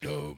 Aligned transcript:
This 0.00 0.34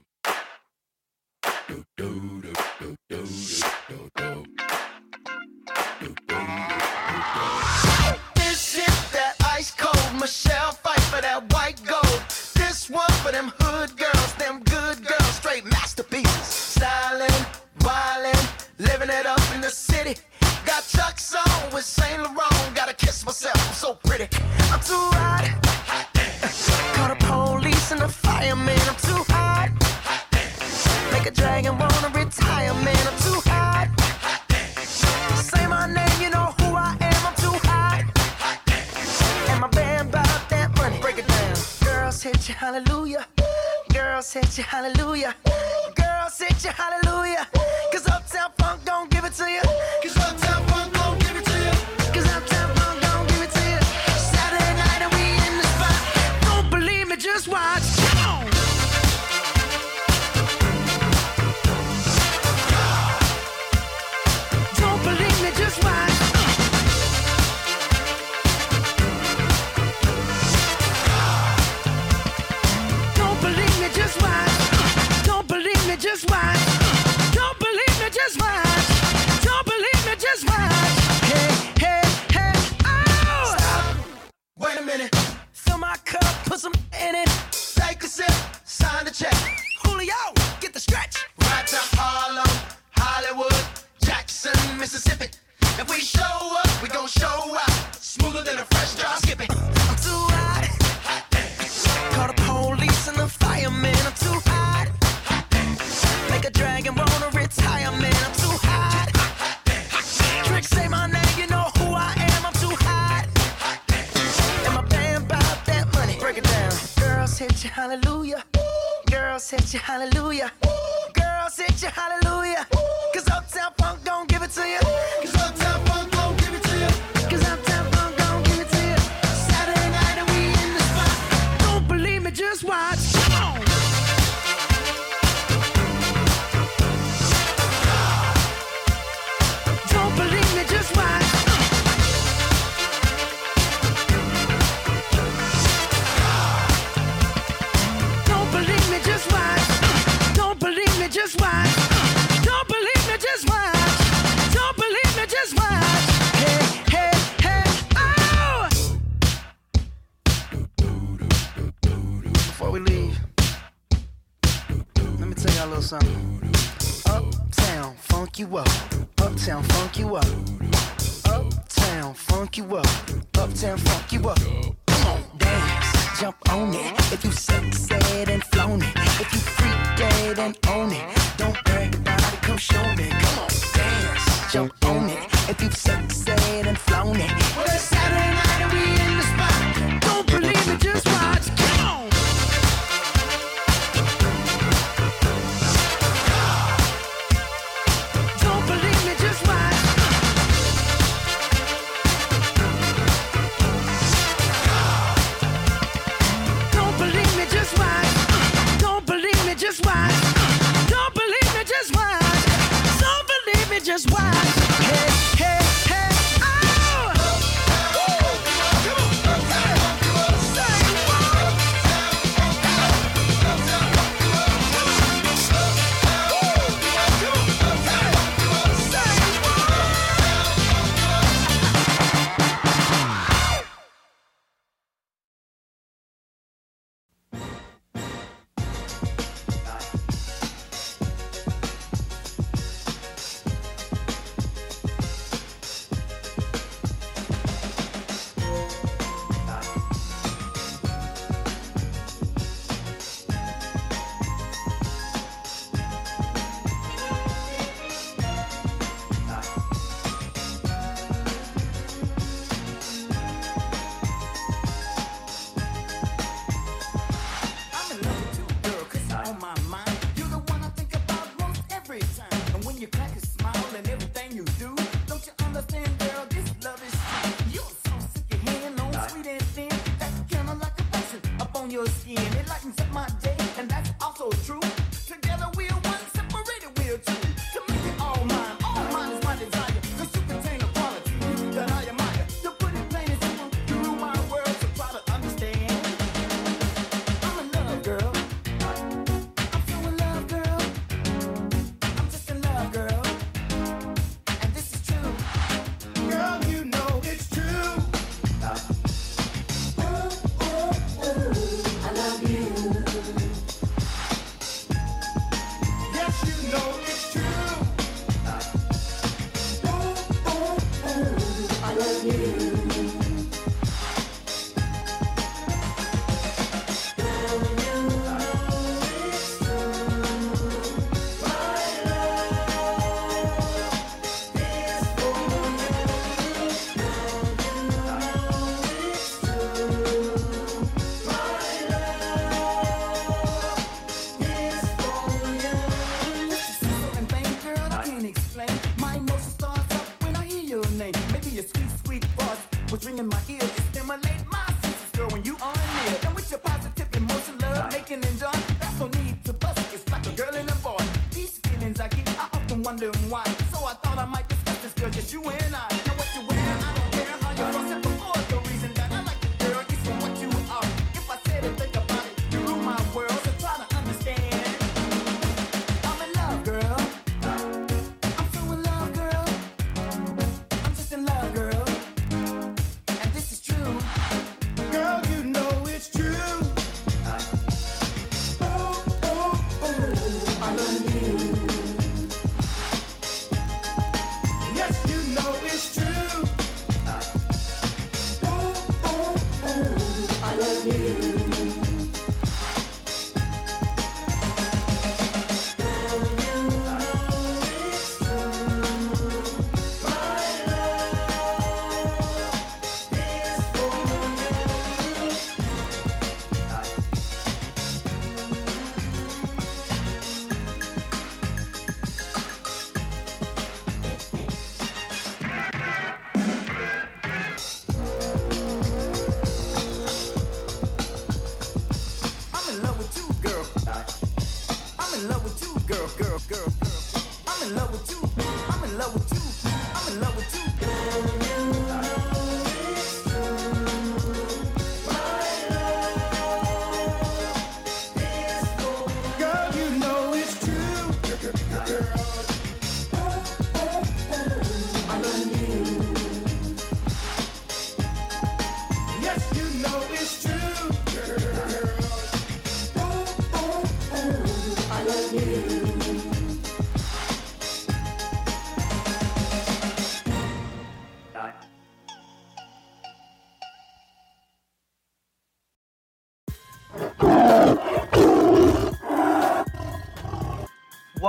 you. 400.67 401.20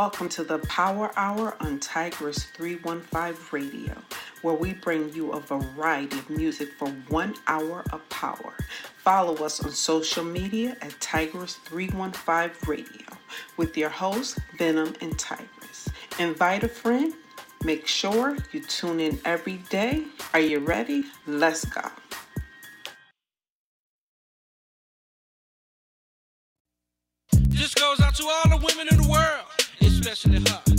Welcome 0.02 0.30
to 0.30 0.44
the 0.44 0.58
Power 0.58 1.12
Hour 1.16 1.56
on 1.60 1.80
Tigress 1.80 2.46
315 2.56 3.36
Radio, 3.52 3.94
where 4.42 4.56
we 4.56 4.74
bring 4.74 5.14
you 5.14 5.32
a 5.34 5.40
variety 5.40 6.18
of 6.18 6.28
music 6.28 6.70
for 6.80 6.88
one 7.10 7.36
hour 7.46 7.84
of 7.94 8.10
power. 8.10 8.56
Follow 8.98 9.36
us 9.46 9.64
on 9.64 9.70
social 9.70 10.24
media 10.24 10.76
at 10.82 11.00
Tigress 11.00 11.58
315 11.66 12.68
Radio 12.68 13.16
with 13.58 13.78
your 13.78 13.92
hosts, 13.92 14.40
Venom 14.58 14.96
and 15.02 15.20
Tigress. 15.20 15.88
Invite 16.18 16.64
a 16.64 16.68
friend. 16.68 17.14
Make 17.64 17.86
sure 17.86 18.36
you 18.52 18.64
tune 18.64 19.00
in 19.00 19.20
every 19.24 19.58
day. 19.70 20.06
Are 20.34 20.40
you 20.40 20.62
ready? 20.62 21.04
Let's 21.28 21.64
go. 21.66 21.88
This 27.62 27.76
goes 27.76 28.00
out 28.00 28.16
to 28.16 28.24
all 28.24 28.58
the 28.58 28.66
women 28.66 28.91
especially 30.12 30.40
her. 30.52 30.71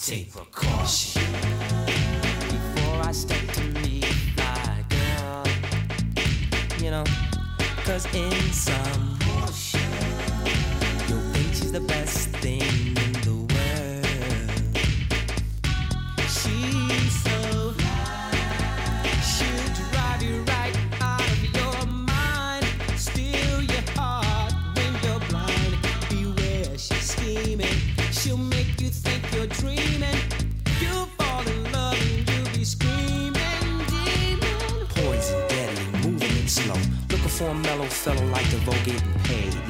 take 0.00 0.32
precaution 0.32 1.22
before 2.50 3.02
I 3.02 3.12
step 3.12 3.46
to 3.54 3.62
meet 3.80 4.06
my 4.36 4.84
girl. 4.88 5.44
You 6.80 6.90
know, 6.90 7.04
cause 7.84 8.06
in 8.14 8.32
some 8.52 9.03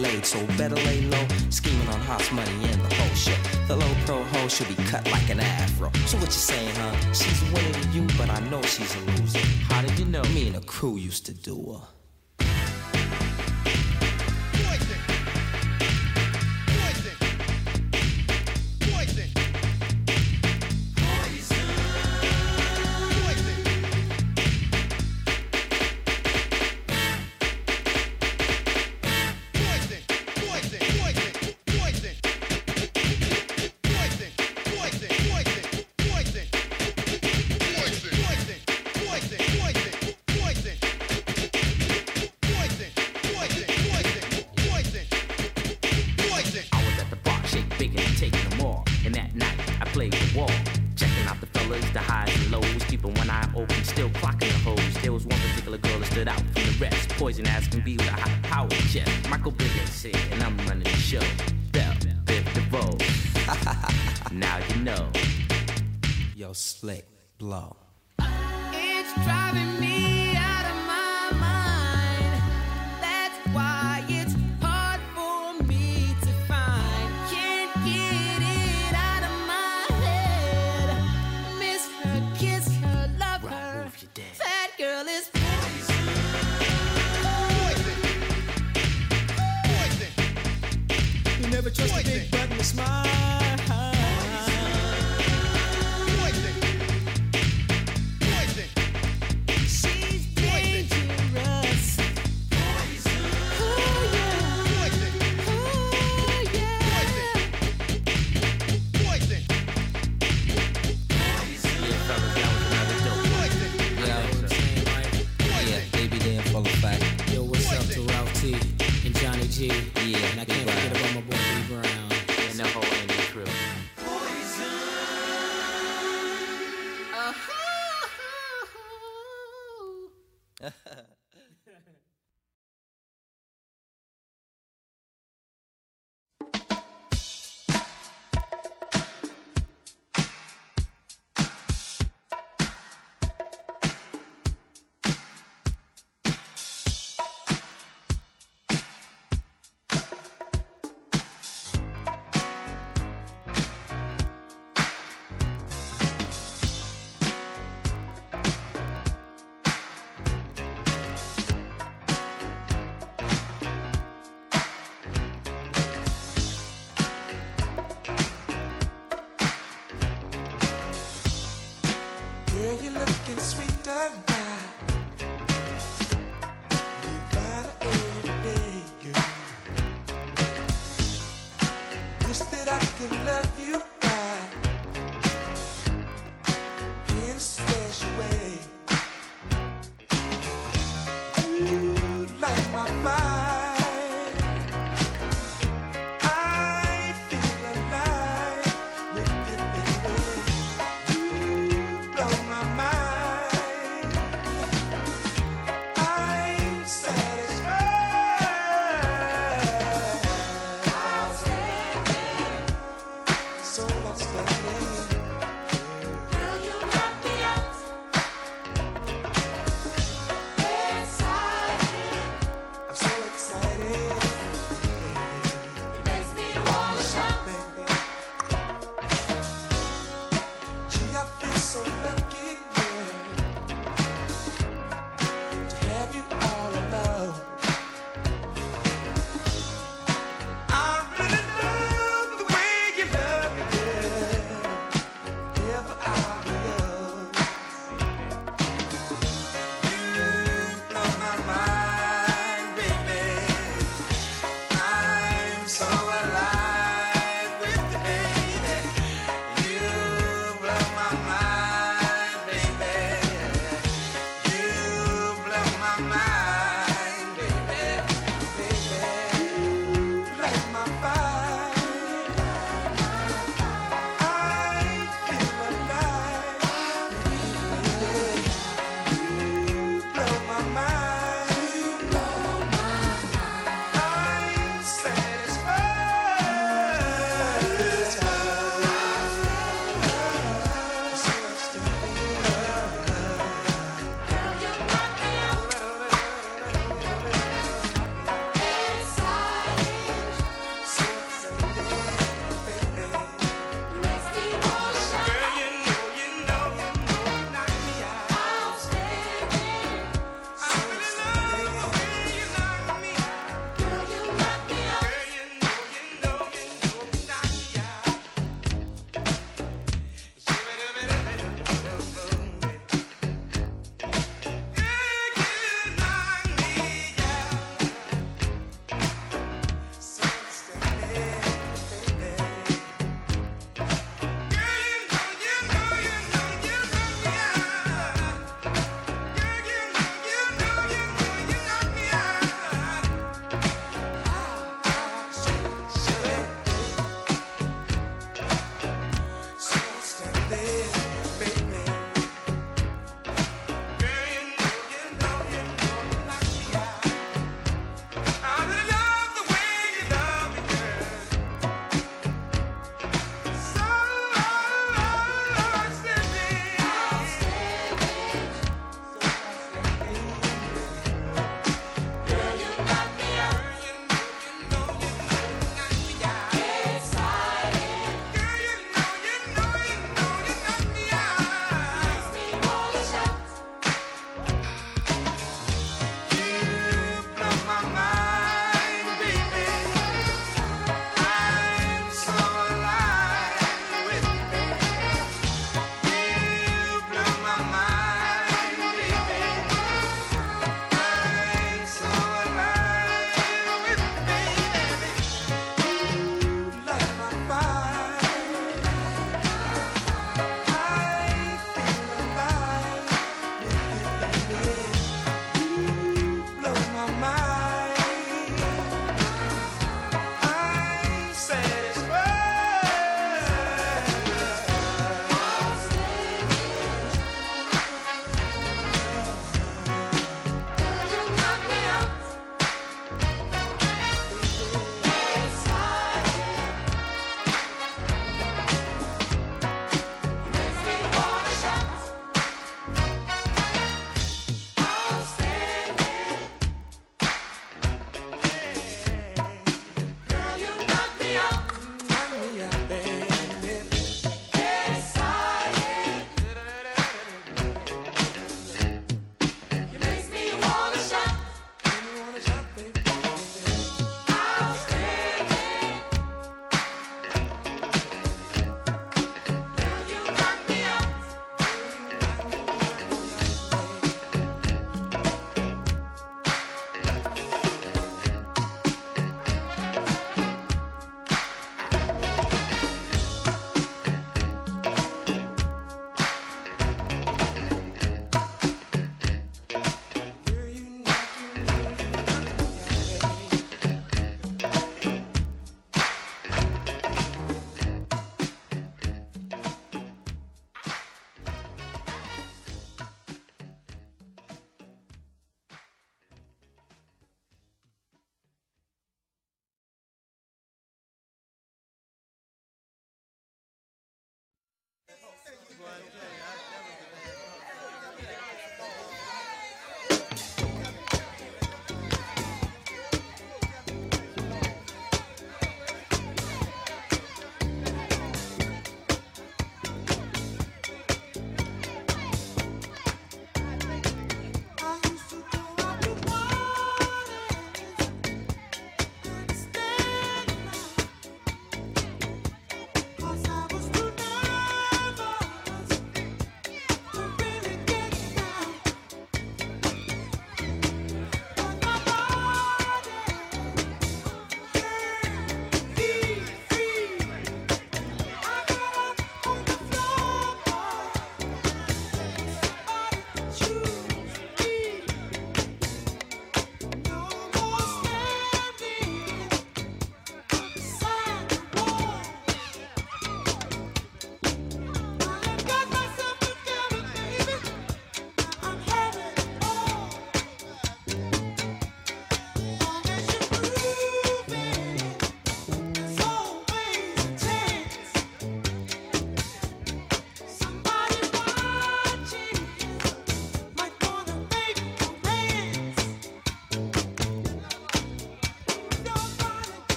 laid, 0.00 0.24
so 0.24 0.44
better 0.58 0.76
lay 0.76 1.02
low. 1.02 1.26
Scheming 1.50 1.88
on 1.88 2.00
hot 2.00 2.26
money 2.32 2.64
and 2.72 2.80
the 2.82 2.94
whole 2.94 3.14
shit. 3.14 3.38
The 3.68 3.76
low 3.76 3.94
pro 4.06 4.22
hoe 4.24 4.48
should 4.48 4.68
be 4.68 4.82
cut 4.84 5.10
like 5.10 5.28
an 5.30 5.40
afro. 5.40 5.90
So 6.06 6.16
what 6.18 6.26
you 6.26 6.42
saying, 6.50 6.74
huh? 6.74 7.12
She's 7.12 7.40
winning 7.52 7.92
you, 7.92 8.02
but 8.18 8.30
I 8.30 8.40
know 8.50 8.62
she's 8.62 8.94
a 8.96 9.00
loser. 9.10 9.38
How 9.68 9.82
did 9.82 9.98
you 9.98 10.06
know? 10.06 10.22
Me 10.34 10.48
and 10.48 10.56
a 10.56 10.60
crew 10.60 10.96
used 10.96 11.26
to 11.26 11.34
do 11.34 11.56
her. 11.72 11.99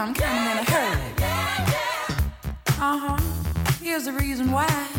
I'm 0.00 0.14
kinda 0.14 0.52
in 0.52 0.58
a 0.58 0.64
hurry. 0.64 1.12
Uh 2.80 2.98
huh. 2.98 3.74
Here's 3.82 4.06
the 4.06 4.12
reason 4.12 4.50
why. 4.50 4.89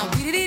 We 0.00 0.24
did 0.24 0.34
it 0.34 0.39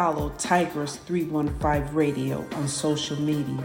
follow 0.00 0.30
Tigress 0.38 0.96
315 0.96 1.94
Radio 1.94 2.42
on 2.54 2.66
social 2.66 3.20
media. 3.20 3.62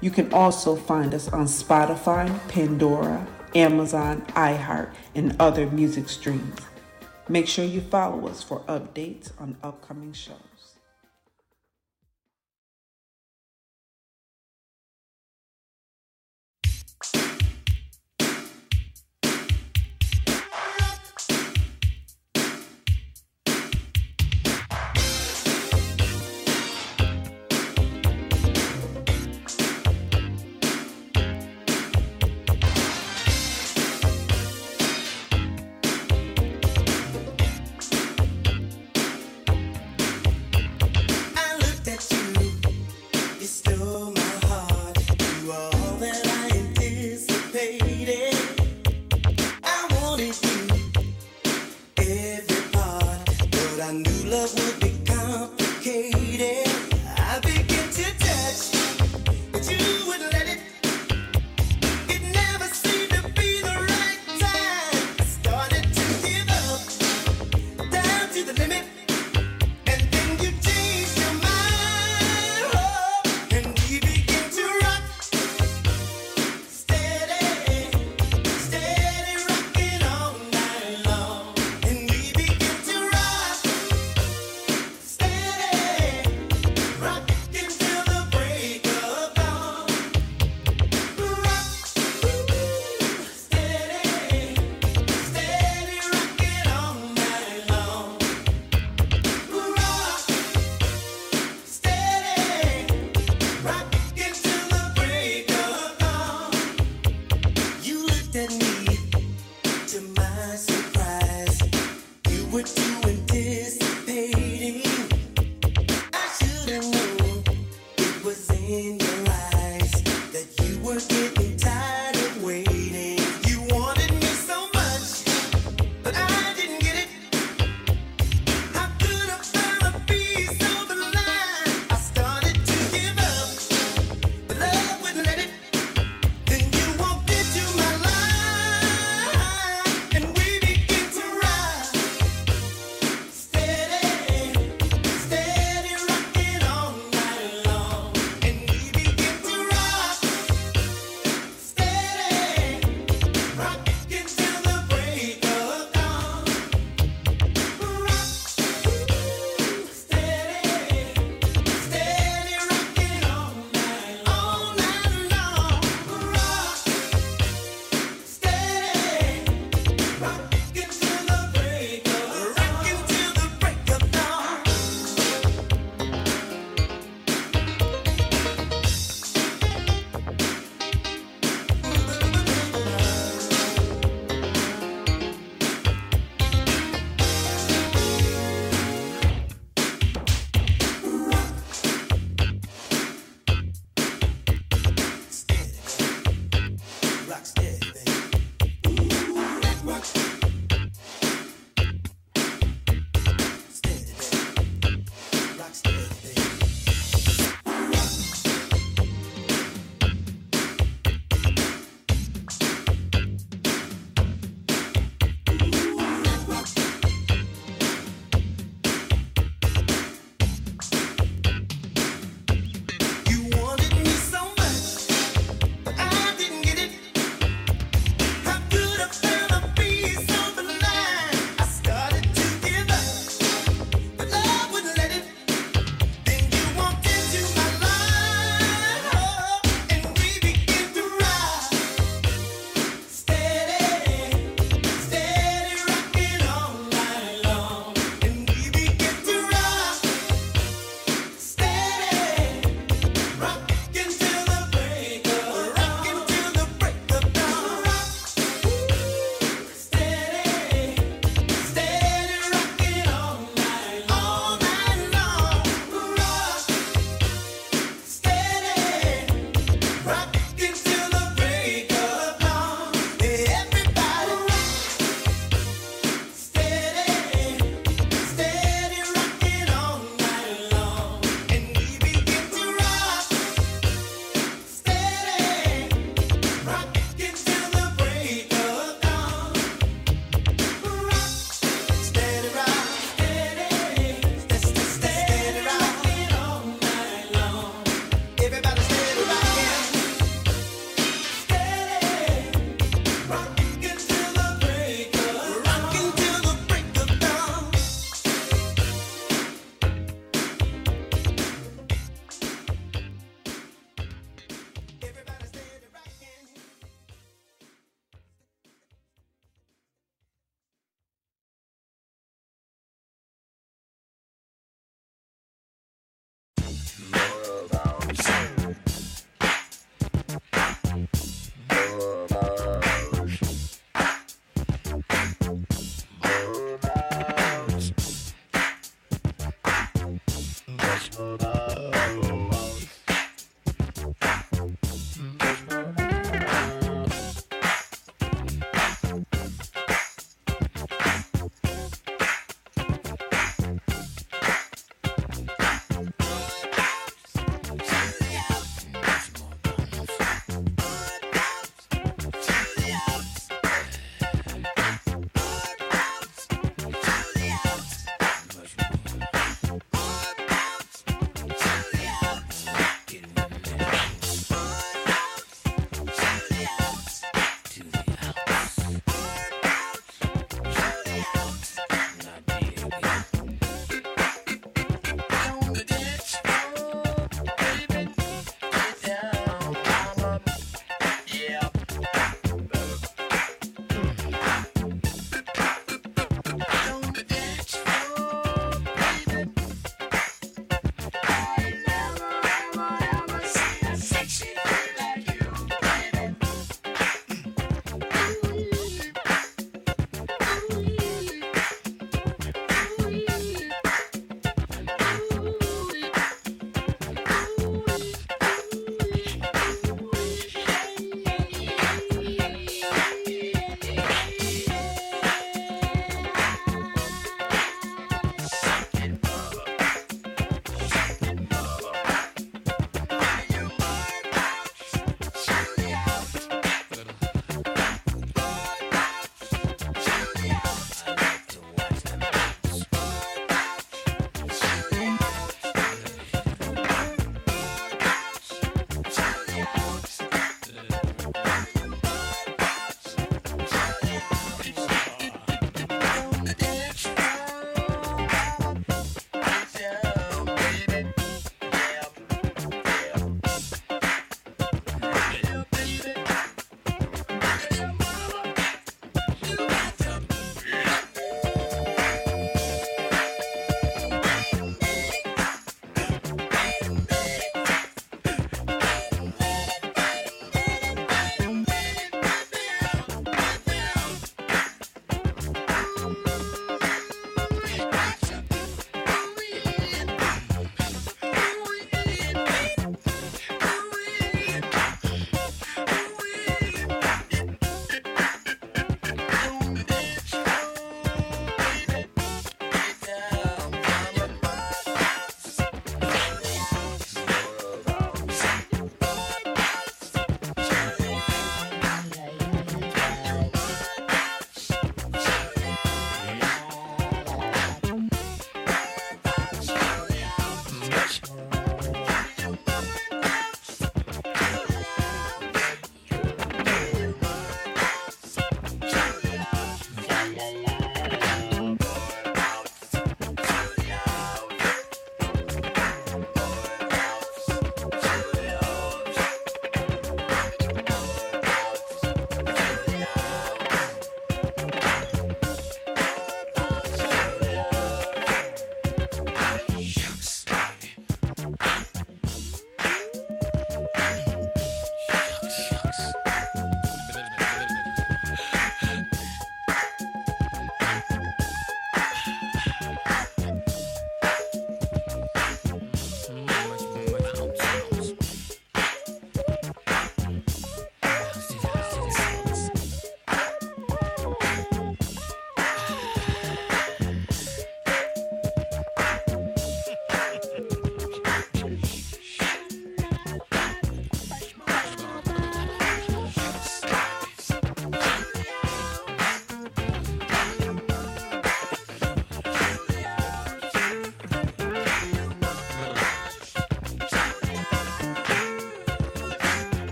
You 0.00 0.10
can 0.10 0.32
also 0.32 0.74
find 0.74 1.14
us 1.14 1.28
on 1.28 1.44
Spotify, 1.44 2.26
Pandora, 2.48 3.24
Amazon, 3.54 4.22
iHeart, 4.30 4.92
and 5.14 5.36
other 5.40 5.70
music 5.70 6.08
streams. 6.08 6.58
Make 7.28 7.46
sure 7.46 7.64
you 7.64 7.80
follow 7.80 8.26
us 8.26 8.42
for 8.42 8.58
updates 8.62 9.30
on 9.38 9.56
upcoming 9.62 10.12
shows. 10.12 10.57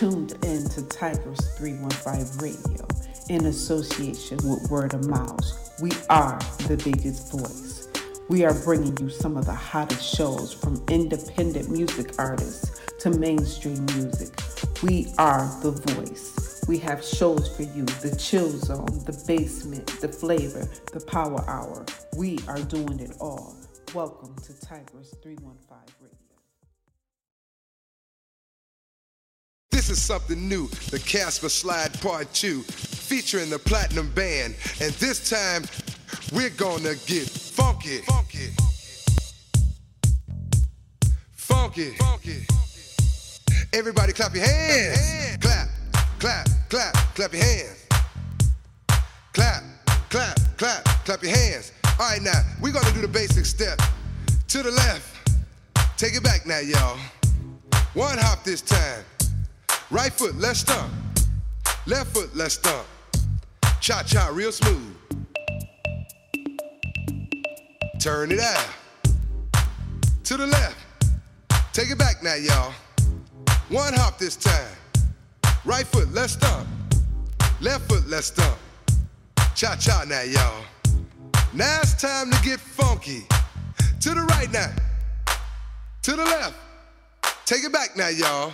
tuned 0.00 0.32
in 0.46 0.66
to 0.66 0.82
Tigress 0.84 1.58
315 1.58 2.38
Radio 2.38 2.88
in 3.28 3.44
association 3.44 4.38
with 4.48 4.70
Word 4.70 4.94
of 4.94 5.06
Mouth. 5.06 5.78
We 5.82 5.90
are 6.08 6.38
the 6.68 6.80
biggest 6.82 7.30
voice. 7.30 7.86
We 8.30 8.46
are 8.46 8.54
bringing 8.64 8.96
you 8.96 9.10
some 9.10 9.36
of 9.36 9.44
the 9.44 9.52
hottest 9.52 10.02
shows 10.02 10.54
from 10.54 10.82
independent 10.88 11.70
music 11.70 12.14
artists 12.18 12.80
to 13.00 13.10
mainstream 13.10 13.84
music. 13.94 14.32
We 14.82 15.12
are 15.18 15.44
the 15.60 15.72
voice. 15.72 16.64
We 16.66 16.78
have 16.78 17.04
shows 17.04 17.54
for 17.54 17.64
you 17.64 17.84
the 17.84 18.16
chill 18.18 18.48
zone, 18.48 19.04
the 19.04 19.22
basement, 19.26 19.86
the 20.00 20.08
Flava, 20.08 20.66
the 20.94 21.04
power 21.04 21.44
hour. 21.46 21.84
We 22.16 22.38
are 22.48 22.62
doing 22.62 23.00
it 23.00 23.12
all. 23.20 23.54
Welcome 23.92 24.34
to 24.44 24.58
Tigress 24.60 25.14
315. 25.22 25.99
This 29.90 29.98
is 29.98 30.04
something 30.04 30.48
new, 30.48 30.68
the 30.92 31.00
Casper 31.00 31.48
Slide 31.48 31.92
Part 32.00 32.32
2, 32.32 32.62
featuring 32.62 33.50
the 33.50 33.58
Platinum 33.58 34.08
Band. 34.10 34.54
And 34.80 34.92
this 34.94 35.28
time, 35.28 35.64
we're 36.32 36.50
gonna 36.50 36.94
get 37.06 37.28
funky. 37.28 37.98
Funky. 38.02 38.50
Funky. 41.32 41.90
Funky. 41.96 42.46
Everybody 43.72 44.12
clap 44.12 44.32
your 44.32 44.44
hands. 44.44 44.96
hands. 44.96 45.36
Clap, 45.38 45.68
clap, 46.20 46.46
clap, 46.68 46.94
clap 47.16 47.32
your 47.32 47.42
hands. 47.42 47.86
Clap, 49.32 49.64
clap, 50.08 50.38
clap, 50.56 50.84
clap 51.04 51.20
your 51.20 51.36
hands. 51.36 51.72
All 51.98 52.10
right, 52.10 52.22
now, 52.22 52.40
we're 52.62 52.70
gonna 52.70 52.92
do 52.92 53.00
the 53.00 53.08
basic 53.08 53.44
step. 53.44 53.80
To 54.50 54.62
the 54.62 54.70
left. 54.70 55.28
Take 55.98 56.14
it 56.14 56.22
back 56.22 56.46
now, 56.46 56.60
y'all. 56.60 56.96
One 57.94 58.18
hop 58.18 58.44
this 58.44 58.62
time. 58.62 59.04
Right 59.90 60.12
foot, 60.12 60.36
let's 60.36 60.60
stomp. 60.60 60.92
Left 61.84 62.14
foot, 62.14 62.30
let's 62.36 62.54
stomp. 62.54 62.86
Cha 63.80 64.04
cha, 64.04 64.30
real 64.32 64.52
smooth. 64.52 64.94
Turn 67.98 68.30
it 68.30 68.38
out. 68.38 68.68
To 70.24 70.36
the 70.36 70.46
left. 70.46 70.76
Take 71.72 71.90
it 71.90 71.98
back 71.98 72.22
now, 72.22 72.36
y'all. 72.36 72.72
One 73.68 73.92
hop 73.94 74.16
this 74.16 74.36
time. 74.36 74.76
Right 75.64 75.86
foot, 75.86 76.12
let's 76.12 76.34
stomp. 76.34 76.68
Left 77.60 77.88
foot, 77.88 78.06
let's 78.06 78.28
stomp. 78.28 78.58
Cha 79.56 79.74
cha 79.74 80.04
now, 80.08 80.22
y'all. 80.22 80.64
Now 81.52 81.80
it's 81.82 82.00
time 82.00 82.30
to 82.30 82.40
get 82.44 82.60
funky. 82.60 83.26
To 84.02 84.10
the 84.10 84.22
right 84.22 84.52
now. 84.52 84.72
To 86.02 86.12
the 86.12 86.24
left. 86.24 86.54
Take 87.44 87.64
it 87.64 87.72
back 87.72 87.96
now, 87.96 88.08
y'all. 88.08 88.52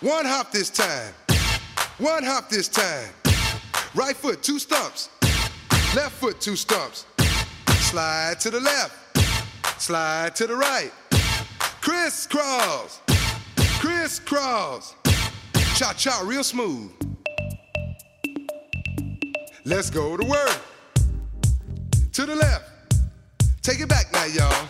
One 0.00 0.24
hop 0.24 0.50
this 0.50 0.70
time. 0.70 1.12
One 1.98 2.24
hop 2.24 2.48
this 2.48 2.68
time. 2.68 3.10
Right 3.94 4.16
foot, 4.16 4.42
two 4.42 4.58
stumps. 4.58 5.10
Left 5.94 6.12
foot, 6.12 6.40
two 6.40 6.56
stumps. 6.56 7.04
Slide 7.80 8.40
to 8.40 8.50
the 8.50 8.60
left. 8.60 8.96
Slide 9.78 10.34
to 10.36 10.46
the 10.46 10.56
right. 10.56 10.90
Crisscross. 11.82 13.02
Crisscross. 13.78 14.94
Cha 15.76 15.92
cha, 15.92 16.22
real 16.24 16.44
smooth. 16.44 16.90
Let's 19.66 19.90
go 19.90 20.16
to 20.16 20.26
work. 20.26 20.60
To 22.14 22.24
the 22.24 22.36
left. 22.36 22.70
Take 23.60 23.80
it 23.80 23.88
back 23.90 24.10
now, 24.14 24.24
y'all. 24.24 24.68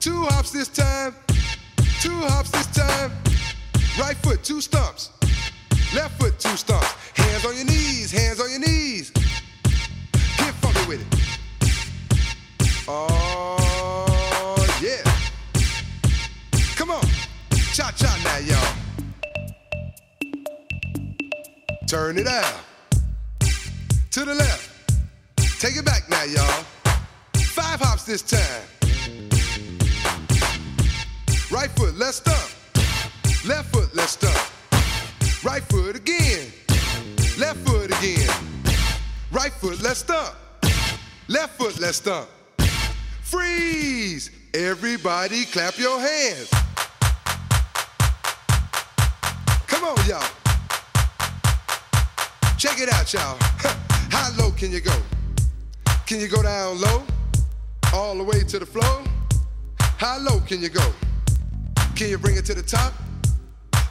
Two 0.00 0.24
hops 0.24 0.50
this 0.50 0.68
time. 0.68 1.14
Two 2.02 2.10
hops 2.10 2.50
this 2.50 2.66
time. 2.66 3.10
Right 3.98 4.16
foot, 4.16 4.42
two 4.42 4.60
stumps. 4.60 5.10
Left 5.94 6.20
foot, 6.20 6.36
two 6.40 6.56
stumps. 6.56 6.92
Hands 7.14 7.44
on 7.44 7.54
your 7.54 7.64
knees, 7.64 8.10
hands 8.10 8.40
on 8.40 8.50
your 8.50 8.58
knees. 8.58 9.12
Get 9.12 10.54
funky 10.54 10.88
with 10.88 11.00
it. 11.00 11.06
Oh, 12.88 14.56
yeah. 14.82 15.04
Come 16.74 16.90
on. 16.90 17.06
Cha 17.72 17.92
cha 17.92 18.18
now, 18.24 18.38
y'all. 18.38 18.74
Turn 21.86 22.18
it 22.18 22.26
out. 22.26 22.60
To 24.10 24.24
the 24.24 24.34
left. 24.34 24.70
Take 25.60 25.76
it 25.76 25.84
back 25.84 26.08
now, 26.10 26.24
y'all. 26.24 26.64
Five 27.34 27.78
hops 27.80 28.02
this 28.02 28.22
time. 28.22 28.62
Right 31.52 31.70
foot, 31.70 31.94
let's 31.94 32.16
stomp. 32.16 32.50
Left 33.46 33.70
foot, 33.74 33.94
let's. 33.94 34.16
Right 35.44 35.62
foot 35.64 35.96
again. 35.96 36.50
Left 37.38 37.58
foot 37.58 37.90
again. 37.98 38.26
Right 39.30 39.52
foot, 39.52 39.82
let's. 39.82 40.08
Left 41.28 41.58
foot, 41.58 41.78
let's. 41.78 42.02
Freeze! 43.20 44.30
Everybody 44.54 45.44
clap 45.44 45.76
your 45.78 46.00
hands. 46.00 46.48
Come 49.66 49.84
on, 49.84 50.08
y'all. 50.08 50.24
Check 52.56 52.80
it 52.80 52.90
out, 52.94 53.12
y'all. 53.12 53.36
How 54.10 54.30
low 54.38 54.52
can 54.52 54.72
you 54.72 54.80
go? 54.80 54.96
Can 56.06 56.18
you 56.18 56.28
go 56.28 56.42
down 56.42 56.80
low? 56.80 57.04
All 57.92 58.16
the 58.16 58.24
way 58.24 58.42
to 58.42 58.58
the 58.58 58.64
floor? 58.64 59.04
How 59.98 60.18
low 60.18 60.40
can 60.40 60.62
you 60.62 60.70
go? 60.70 60.92
Can 61.94 62.08
you 62.08 62.16
bring 62.16 62.36
it 62.36 62.46
to 62.46 62.54
the 62.54 62.62
top? 62.62 62.94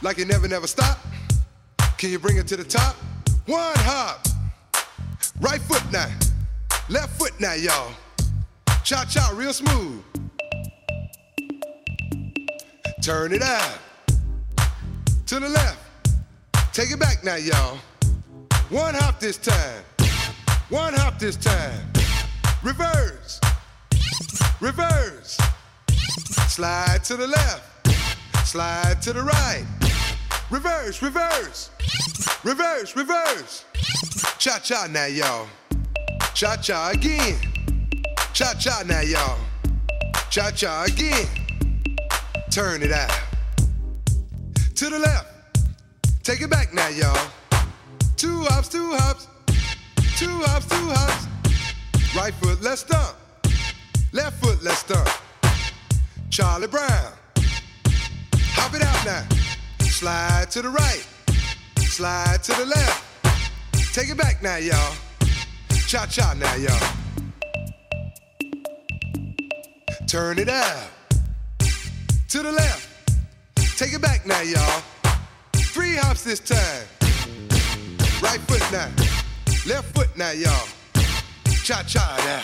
Like 0.03 0.17
you 0.17 0.25
never, 0.25 0.49
never 0.49 0.67
stop? 0.67 0.99
Can 1.97 2.09
you 2.09 2.19
bring 2.19 2.35
it 2.35 2.45
to 2.47 2.57
the 2.57 2.63
top? 2.65 2.95
One 3.45 3.73
hop. 3.77 4.27
Right 5.39 5.61
foot 5.61 5.81
now. 5.93 6.11
Left 6.89 7.17
foot 7.17 7.31
now, 7.39 7.53
y'all. 7.53 7.93
Cha 8.83 9.05
cha, 9.05 9.31
real 9.33 9.53
smooth. 9.53 10.03
Turn 13.01 13.31
it 13.31 13.41
out. 13.41 13.77
To 15.27 15.39
the 15.39 15.47
left. 15.47 15.79
Take 16.73 16.91
it 16.91 16.99
back 16.99 17.23
now, 17.23 17.35
y'all. 17.35 17.77
One 18.69 18.95
hop 18.95 19.21
this 19.21 19.37
time. 19.37 19.83
One 20.67 20.93
hop 20.95 21.17
this 21.17 21.37
time. 21.37 21.79
Reverse. 22.61 23.39
Reverse. 24.59 25.39
Slide 26.49 27.05
to 27.05 27.15
the 27.15 27.27
left. 27.27 28.45
Slide 28.45 29.01
to 29.01 29.13
the 29.13 29.23
right. 29.23 29.82
Reverse, 30.49 31.01
reverse. 31.01 31.69
Reverse, 32.43 32.95
reverse. 32.95 33.65
Cha 34.37 34.59
cha 34.59 34.87
now, 34.89 35.05
y'all. 35.05 35.47
Cha 36.33 36.55
cha 36.57 36.91
again. 36.91 37.35
Cha 38.33 38.53
cha 38.59 38.83
now, 38.85 39.01
y'all. 39.01 39.39
Cha 40.29 40.51
cha 40.51 40.83
again. 40.83 41.27
Turn 42.51 42.83
it 42.83 42.91
out. 42.91 43.11
To 44.75 44.89
the 44.89 44.99
left. 44.99 45.27
Take 46.23 46.41
it 46.41 46.49
back 46.49 46.73
now, 46.73 46.87
y'all. 46.89 47.27
Two 48.17 48.43
hops, 48.43 48.69
two 48.69 48.93
hops. 48.93 49.27
Two 50.17 50.29
hops, 50.45 50.67
two 50.67 50.89
hops. 50.89 51.27
Right 52.15 52.33
foot, 52.35 52.61
let's 52.61 52.81
stomp. 52.81 53.15
Left 54.11 54.39
foot, 54.43 54.61
let's 54.61 54.79
stomp. 54.79 55.09
Charlie 56.29 56.67
Brown. 56.67 57.13
Hop 58.55 58.73
it 58.75 58.81
out 58.83 59.05
now. 59.05 59.42
Slide 60.03 60.51
to 60.51 60.61
the 60.61 60.67
right. 60.67 61.07
Slide 61.77 62.43
to 62.43 62.51
the 62.51 62.65
left. 62.65 63.05
Take 63.93 64.09
it 64.09 64.17
back 64.17 64.43
now, 64.43 64.57
y'all. 64.57 64.93
Cha 65.87 66.05
cha 66.07 66.33
now, 66.33 66.55
y'all. 66.55 66.77
Turn 70.05 70.39
it 70.39 70.49
out. 70.49 70.89
To 72.27 72.41
the 72.41 72.51
left. 72.51 73.15
Take 73.77 73.93
it 73.93 74.01
back 74.01 74.25
now, 74.27 74.41
y'all. 74.41 74.81
Three 75.53 75.95
hops 75.95 76.25
this 76.25 76.41
time. 76.41 76.85
Right 78.21 78.41
foot 78.41 78.69
now. 78.73 78.89
Left 79.65 79.95
foot 79.95 80.09
now, 80.17 80.31
y'all. 80.31 80.67
Cha 81.63 81.81
cha 81.83 82.17
now. 82.25 82.41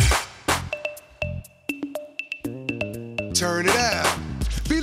Turn 3.34 3.68
it 3.68 3.76
out. 3.76 4.28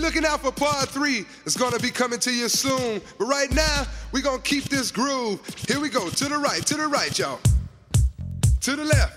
Looking 0.07 0.25
out 0.25 0.41
for 0.41 0.53
part 0.53 0.89
three. 0.89 1.27
It's 1.45 1.57
gonna 1.57 1.81
be 1.81 1.91
coming 1.91 2.21
to 2.21 2.31
you 2.33 2.49
soon. 2.49 3.01
But 3.19 3.25
right 3.25 3.53
now, 3.53 3.85
we're 4.13 4.23
gonna 4.23 4.41
keep 4.41 4.63
this 4.69 4.93
groove. 4.93 5.41
Here 5.67 5.81
we 5.81 5.89
go. 5.89 6.09
To 6.09 6.29
the 6.29 6.39
right, 6.39 6.65
to 6.65 6.77
the 6.77 6.87
right, 6.87 7.19
y'all. 7.19 7.41
To 8.61 8.77
the 8.77 8.85
left. 8.85 9.17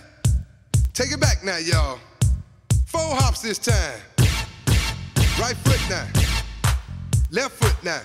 Take 0.96 1.12
it 1.12 1.20
back 1.20 1.44
now, 1.44 1.58
y'all. 1.58 2.00
Four 2.88 3.02
hops 3.04 3.44
this 3.44 3.60
time. 3.60 4.00
Right 5.40 5.56
foot 5.58 5.80
now. 5.92 6.08
Left 7.30 7.52
foot 7.52 7.76
now. 7.84 8.02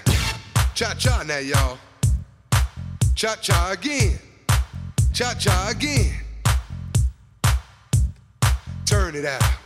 Cha 0.75 0.93
cha 0.93 1.23
now, 1.23 1.39
y'all. 1.39 1.79
Cha 3.15 3.35
cha 3.37 3.71
again. 3.73 4.19
Cha 5.15 5.33
cha 5.33 5.69
again. 5.71 6.13
Turn 8.85 9.15
it 9.15 9.25
out. 9.25 9.64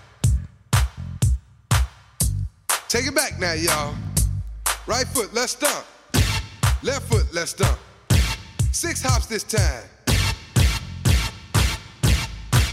Take 2.89 3.07
it 3.07 3.15
back 3.15 3.39
now, 3.39 3.53
y'all. 3.53 3.95
Right 4.87 5.07
foot, 5.07 5.35
let's 5.35 5.53
stomp. 5.53 5.85
Left 6.83 7.07
foot, 7.07 7.27
let's 7.35 7.51
stomp. 7.51 7.79
Six 8.73 9.03
hops 9.03 9.27
this 9.27 9.45
time. 9.45 9.85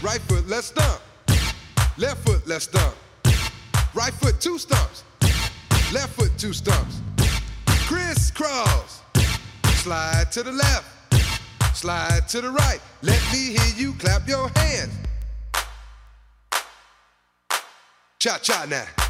Right 0.02 0.20
foot, 0.22 0.48
let's 0.48 0.68
stomp. 0.68 1.02
Left 1.98 2.24
foot, 2.24 2.46
let's 2.46 2.64
stomp. 2.64 2.94
Right 3.92 4.14
foot, 4.14 4.40
two 4.40 4.56
stumps. 4.56 5.04
Left 5.92 6.08
foot, 6.14 6.30
two 6.38 6.54
stumps. 6.54 7.02
Crisscross. 7.86 9.02
Slide 9.82 10.32
to 10.32 10.42
the 10.42 10.52
left. 10.52 11.76
Slide 11.76 12.26
to 12.28 12.40
the 12.40 12.50
right. 12.50 12.80
Let 13.02 13.20
me 13.32 13.54
hear 13.54 13.74
you 13.76 13.92
clap 13.92 14.26
your 14.26 14.48
hands. 14.56 14.94
Cha 18.18 18.38
cha 18.38 18.64
now. 18.64 19.05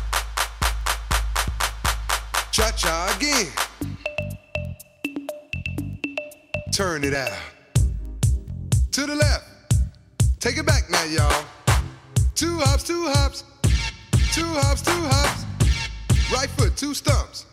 Cha 2.57 2.71
cha 2.71 3.15
again. 3.15 3.53
Turn 6.73 7.05
it 7.05 7.13
out. 7.13 7.29
To 8.93 9.05
the 9.05 9.15
left. 9.15 9.45
Take 10.41 10.57
it 10.57 10.65
back 10.65 10.89
now, 10.89 11.05
y'all. 11.05 11.45
Two 12.35 12.59
hops, 12.61 12.83
two 12.83 13.09
hops. 13.09 13.45
Two 14.33 14.47
hops, 14.47 14.81
two 14.81 14.91
hops. 14.91 15.45
Right 16.33 16.49
foot, 16.49 16.75
two 16.79 16.95
stumps. 16.95 17.45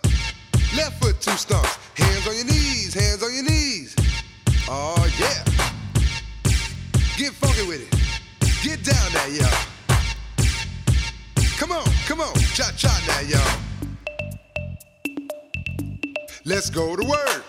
Left 0.78 0.98
foot, 1.04 1.20
two 1.20 1.32
stumps. 1.32 1.78
Hands 1.96 2.26
on 2.26 2.36
your 2.38 2.46
knees, 2.46 2.94
hands 2.94 3.22
on 3.24 3.34
your 3.34 3.44
knees. 3.44 3.98
Oh, 4.70 5.06
yeah. 5.20 5.44
Get 7.18 7.34
funky 7.34 7.68
with 7.68 7.82
it. 7.82 7.92
Get 8.64 8.86
down 8.86 9.12
there, 9.12 9.42
y'all. 9.42 9.68
Come 11.58 11.74
on, 11.74 11.84
come 12.08 12.22
on. 12.22 12.34
Cha 12.56 12.72
cha 12.78 12.98
now, 13.06 13.20
y'all. 13.28 13.73
Let's 16.46 16.70
go 16.70 16.98
to 16.98 17.08
work. 17.08 17.46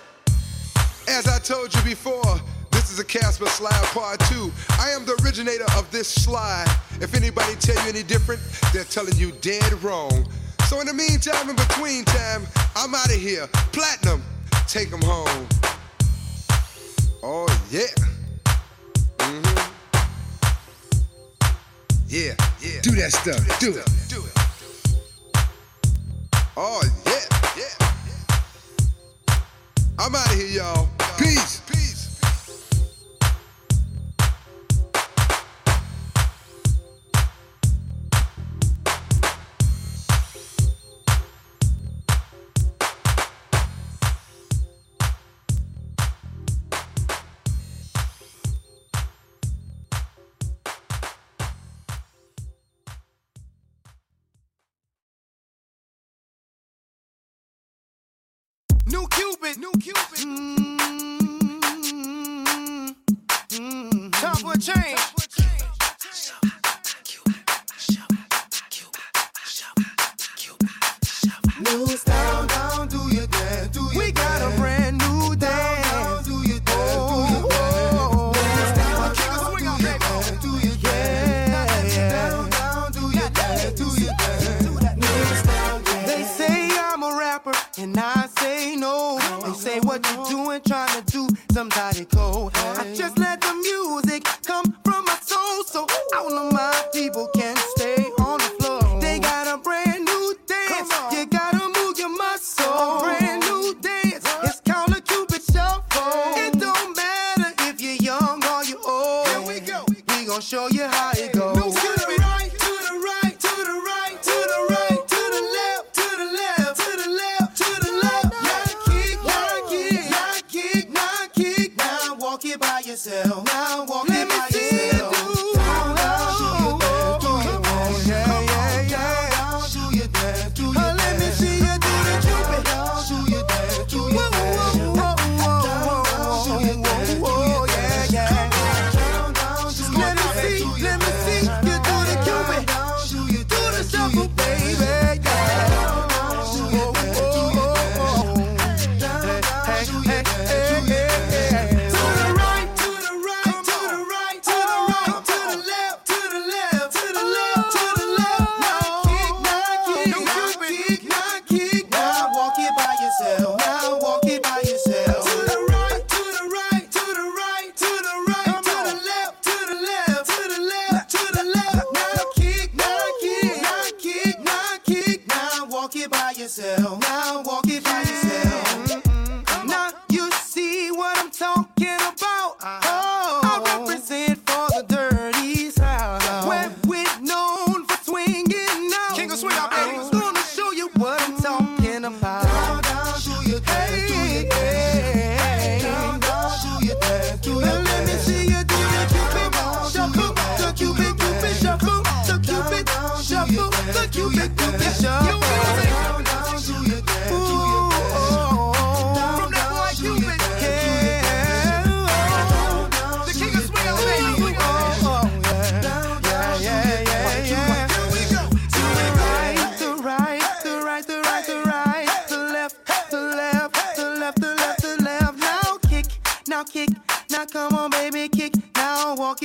As 1.08 1.26
I 1.26 1.40
told 1.40 1.74
you 1.74 1.82
before, 1.82 2.22
this 2.70 2.92
is 2.92 3.00
a 3.00 3.04
Casper 3.04 3.46
Slide 3.46 3.72
Part 3.86 4.20
2. 4.20 4.52
I 4.78 4.90
am 4.90 5.04
the 5.04 5.20
originator 5.24 5.64
of 5.76 5.90
this 5.90 6.06
slide. 6.06 6.68
If 7.00 7.12
anybody 7.14 7.56
tell 7.56 7.74
you 7.82 7.88
any 7.88 8.04
different, 8.04 8.40
they're 8.72 8.84
telling 8.84 9.16
you 9.16 9.32
dead 9.40 9.82
wrong. 9.82 10.28
So 10.68 10.78
in 10.80 10.86
the 10.86 10.94
meantime, 10.94 11.50
in 11.50 11.56
between 11.56 12.04
time, 12.04 12.46
I'm 12.76 12.94
out 12.94 13.06
of 13.06 13.20
here. 13.20 13.48
Platinum, 13.72 14.22
take 14.68 14.90
them 14.90 15.02
home. 15.02 15.48
Oh 17.20 17.48
yeah. 17.72 17.86
Mm-hmm. 19.18 19.72
Yeah, 22.06 22.34
yeah. 22.60 22.80
Do 22.80 22.92
that 22.92 23.12
stuff. 23.12 23.38
Do, 23.38 23.42
that 23.42 23.58
do, 23.58 23.72
stuff. 23.72 23.88
It. 23.88 24.14
do 24.14 24.22
it. 24.24 24.34
Oh 26.56 26.82
yeah. 27.06 27.43
I'm 29.96 30.14
out 30.14 30.26
of 30.26 30.34
here, 30.34 30.48
y'all. 30.48 30.88
Peace. 31.18 31.63
New 58.86 59.06
Cupid, 59.08 59.56
new 59.58 59.72
Cupid. 59.80 60.18
Mm-hmm. 60.18 61.13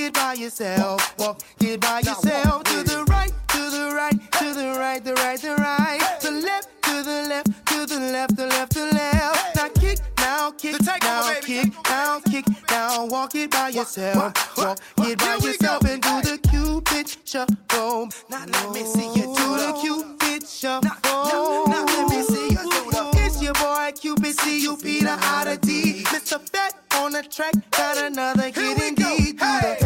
it 0.00 0.14
by 0.14 0.34
yourself. 0.34 1.18
Walk 1.18 1.40
it 1.60 1.80
by 1.80 2.00
yourself. 2.00 2.64
To 2.64 2.82
the 2.82 3.04
right, 3.08 3.32
to 3.48 3.70
the 3.70 3.92
right, 3.94 4.32
to 4.32 4.54
the 4.54 4.76
right, 4.78 5.04
the 5.04 5.14
right, 5.14 5.40
the 5.40 5.54
right. 5.56 6.00
To 6.20 6.30
left, 6.30 6.68
to 6.82 7.02
the 7.02 7.26
left, 7.28 7.66
to 7.66 7.86
the 7.86 8.00
left, 8.00 8.36
the 8.36 8.46
left, 8.46 8.74
the 8.74 8.86
left. 8.92 9.56
Now 9.56 9.68
kick, 9.68 9.98
now 10.18 10.50
kick, 10.52 10.80
now 11.02 11.40
kick, 11.40 11.72
now 11.88 12.20
kick, 12.20 12.46
now 12.70 13.06
walk 13.06 13.34
it 13.34 13.50
by 13.50 13.68
yourself. 13.68 14.34
Walk 14.56 14.78
it 15.00 15.18
by 15.18 15.36
yourself 15.36 15.84
and 15.84 16.02
do 16.02 16.22
the 16.22 16.38
cupid 16.50 17.16
shuffle. 17.24 18.08
Now 18.30 18.44
let 18.46 18.70
me 18.72 18.84
see 18.84 19.08
you 19.08 19.34
do 19.34 19.48
the 19.56 19.78
cupid 19.80 20.48
shuffle. 20.48 21.66
Now 21.68 21.84
let 21.84 22.08
me 22.08 22.22
see 22.22 22.48
you 22.50 22.56
do 22.56 22.90
the. 22.90 23.10
It's 23.22 23.42
your 23.42 23.54
boy 23.54 23.92
Cupid, 23.94 24.38
see 24.40 24.62
you 24.62 24.76
Peter 24.76 25.16
out 25.20 25.46
of 25.46 25.60
D. 25.60 26.02
Mr. 26.04 26.40
Fat 26.50 26.74
on 26.96 27.12
the 27.12 27.22
track, 27.22 27.54
got 27.70 27.96
another 27.98 28.44
hit 28.44 28.82
indeed. 28.82 29.40
Hey 29.40 29.79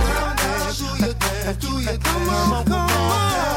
mama 2.26 2.56
would 2.58 2.68
call 2.68 3.53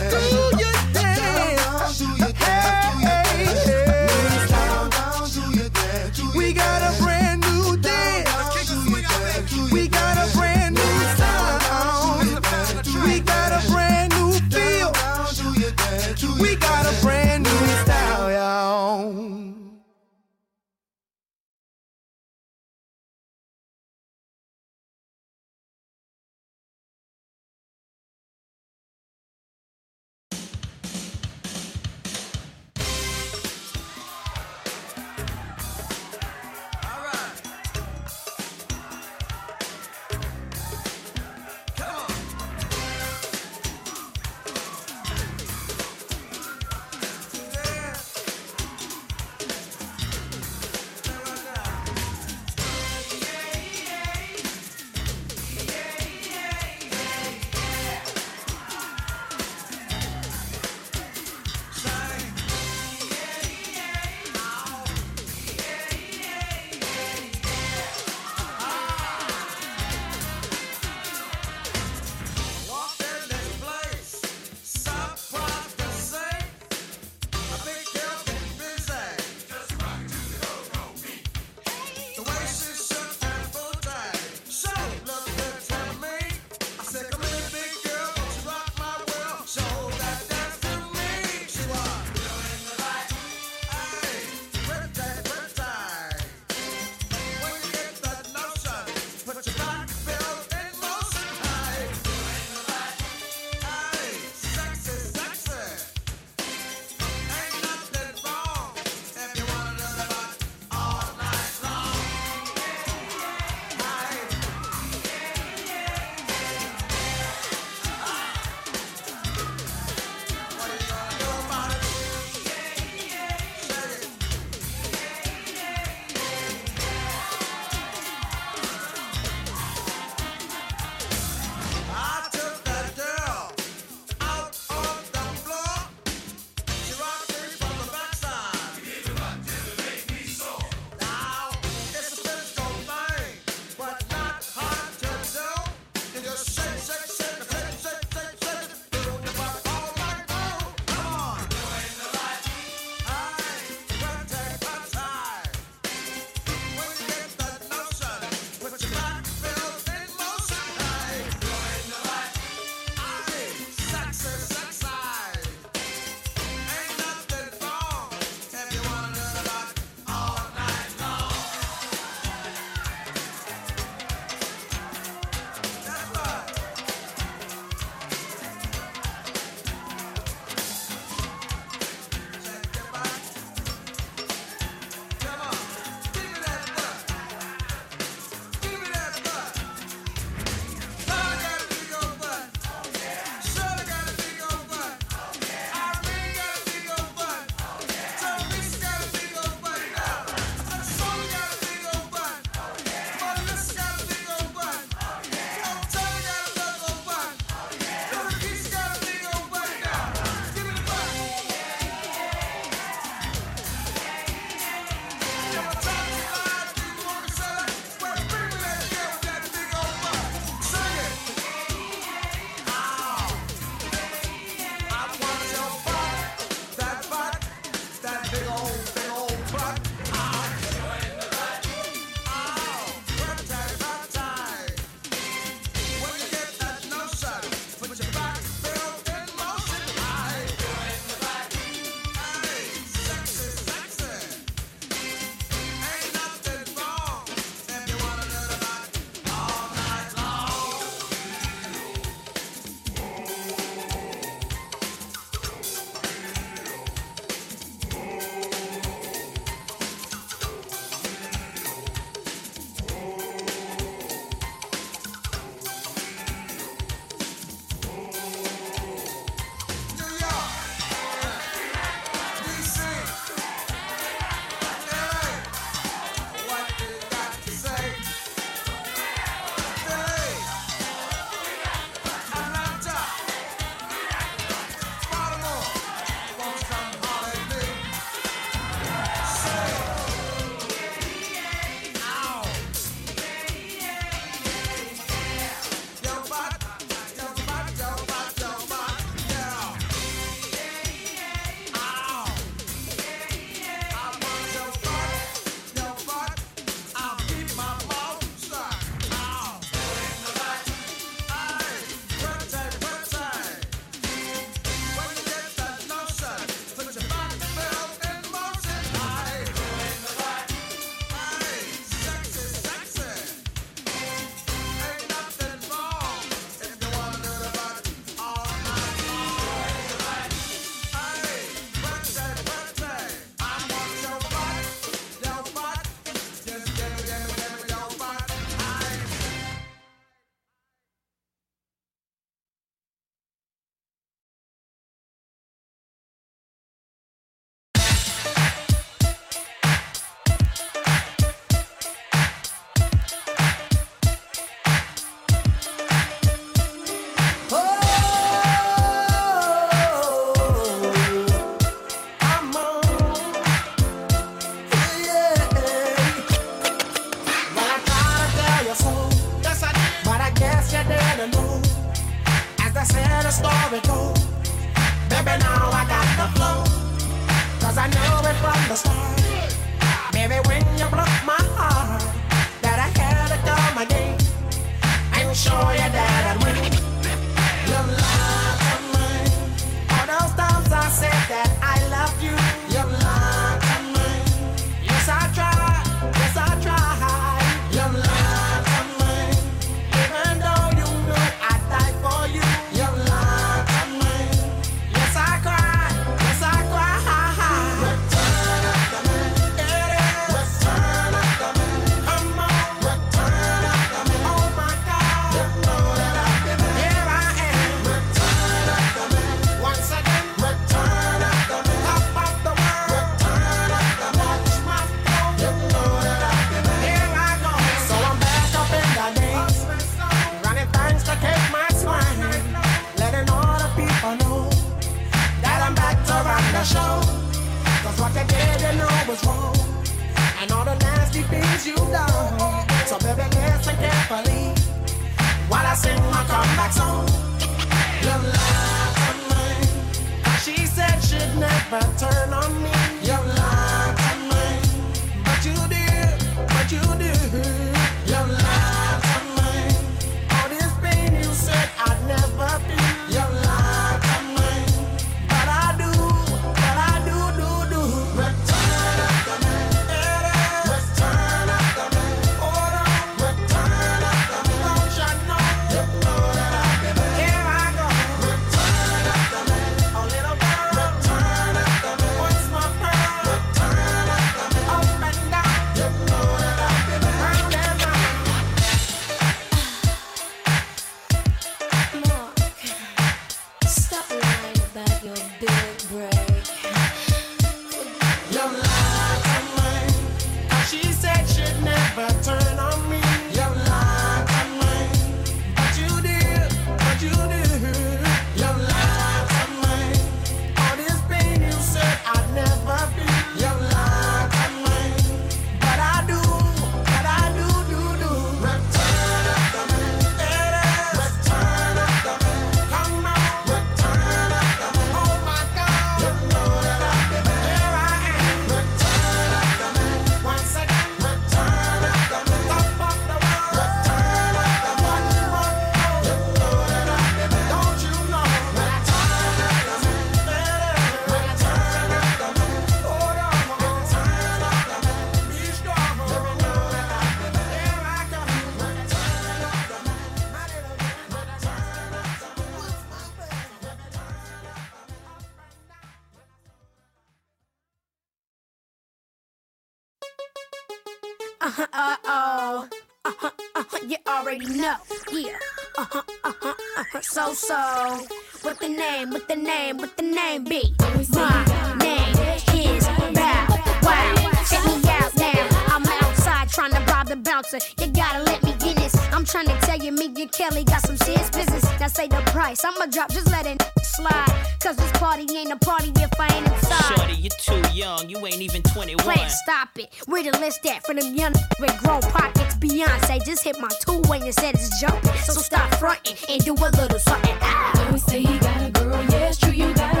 know. 564.61 564.75
Yeah. 565.11 565.39
Uh-huh, 565.75 566.03
uh-huh, 566.23 566.53
uh-huh. 566.77 567.01
So, 567.01 567.33
so. 567.33 568.05
What 568.43 568.59
the 568.59 568.69
name, 568.69 569.09
what 569.09 569.27
the 569.27 569.35
name, 569.35 569.77
what 569.77 569.97
the 569.97 570.03
name 570.03 570.43
be? 570.43 570.75
My 570.79 571.77
name 571.79 572.15
is 572.53 572.85
Bow 573.15 573.47
Wow. 573.81 574.31
Check 574.49 574.63
me 574.65 574.77
out 574.89 575.15
now. 575.17 575.47
I'm 575.67 575.83
outside 575.85 576.49
trying 576.49 576.73
to 576.73 576.79
rob 576.91 577.07
the 577.07 577.15
bouncer. 577.15 577.57
You 577.79 577.87
gotta 577.87 578.23
let 578.23 578.43
me 578.43 578.51
in 578.69 578.75
this. 578.75 578.95
I'm 579.11 579.25
trying 579.25 579.47
to 579.47 579.57
tell 579.61 579.79
you, 579.79 579.91
me 579.91 580.05
and 580.05 580.31
Kelly 580.31 580.63
got 580.63 580.81
some 580.81 580.97
serious 580.97 581.29
business. 581.31 581.63
Now 581.79 581.87
say 581.87 582.07
the 582.07 582.21
price. 582.27 582.63
I'ma 582.63 582.85
drop, 582.85 583.09
just 583.11 583.31
let 583.31 583.47
it 583.47 583.63
slide. 583.91 584.47
Cause 584.61 584.77
this 584.77 584.91
party 584.93 585.25
ain't 585.35 585.51
a 585.51 585.57
party 585.57 585.91
if 585.95 586.19
I 586.19 586.27
ain't 586.35 586.47
inside. 586.47 586.95
Shorty, 586.95 587.13
you're 587.15 587.39
too 587.39 587.61
young. 587.73 588.09
You 588.09 588.25
ain't 588.25 588.41
even 588.41 588.61
21. 588.63 588.97
Please 589.03 589.35
stop 589.43 589.69
it. 589.77 589.93
Where 590.05 590.23
the 590.23 590.37
list 590.39 590.65
at 590.65 590.85
for 590.85 590.93
them 590.93 591.15
young 591.15 591.33
with 591.59 591.77
grown 591.79 592.01
pockets? 592.01 592.55
Beyonce 592.55 593.25
just 593.25 593.43
hit 593.43 593.59
my 593.59 593.69
two 593.85 594.01
way 594.09 594.19
and 594.19 594.33
said 594.33 594.55
it's 594.55 594.79
jumping. 594.79 595.11
So 595.23 595.33
stop 595.33 595.73
fronting 595.75 596.15
and 596.29 596.43
do 596.43 596.53
a 596.53 596.69
little 596.79 596.99
something. 596.99 597.35
Ah. 597.41 597.85
Always 597.85 598.03
say 598.05 598.21
he 598.21 598.37
got 598.39 598.67
a 598.67 598.71
girl, 598.71 599.03
yeah, 599.09 599.29
it's 599.29 599.37
true, 599.39 599.51
you 599.51 599.73
got 599.73 599.97
a 599.97 600.00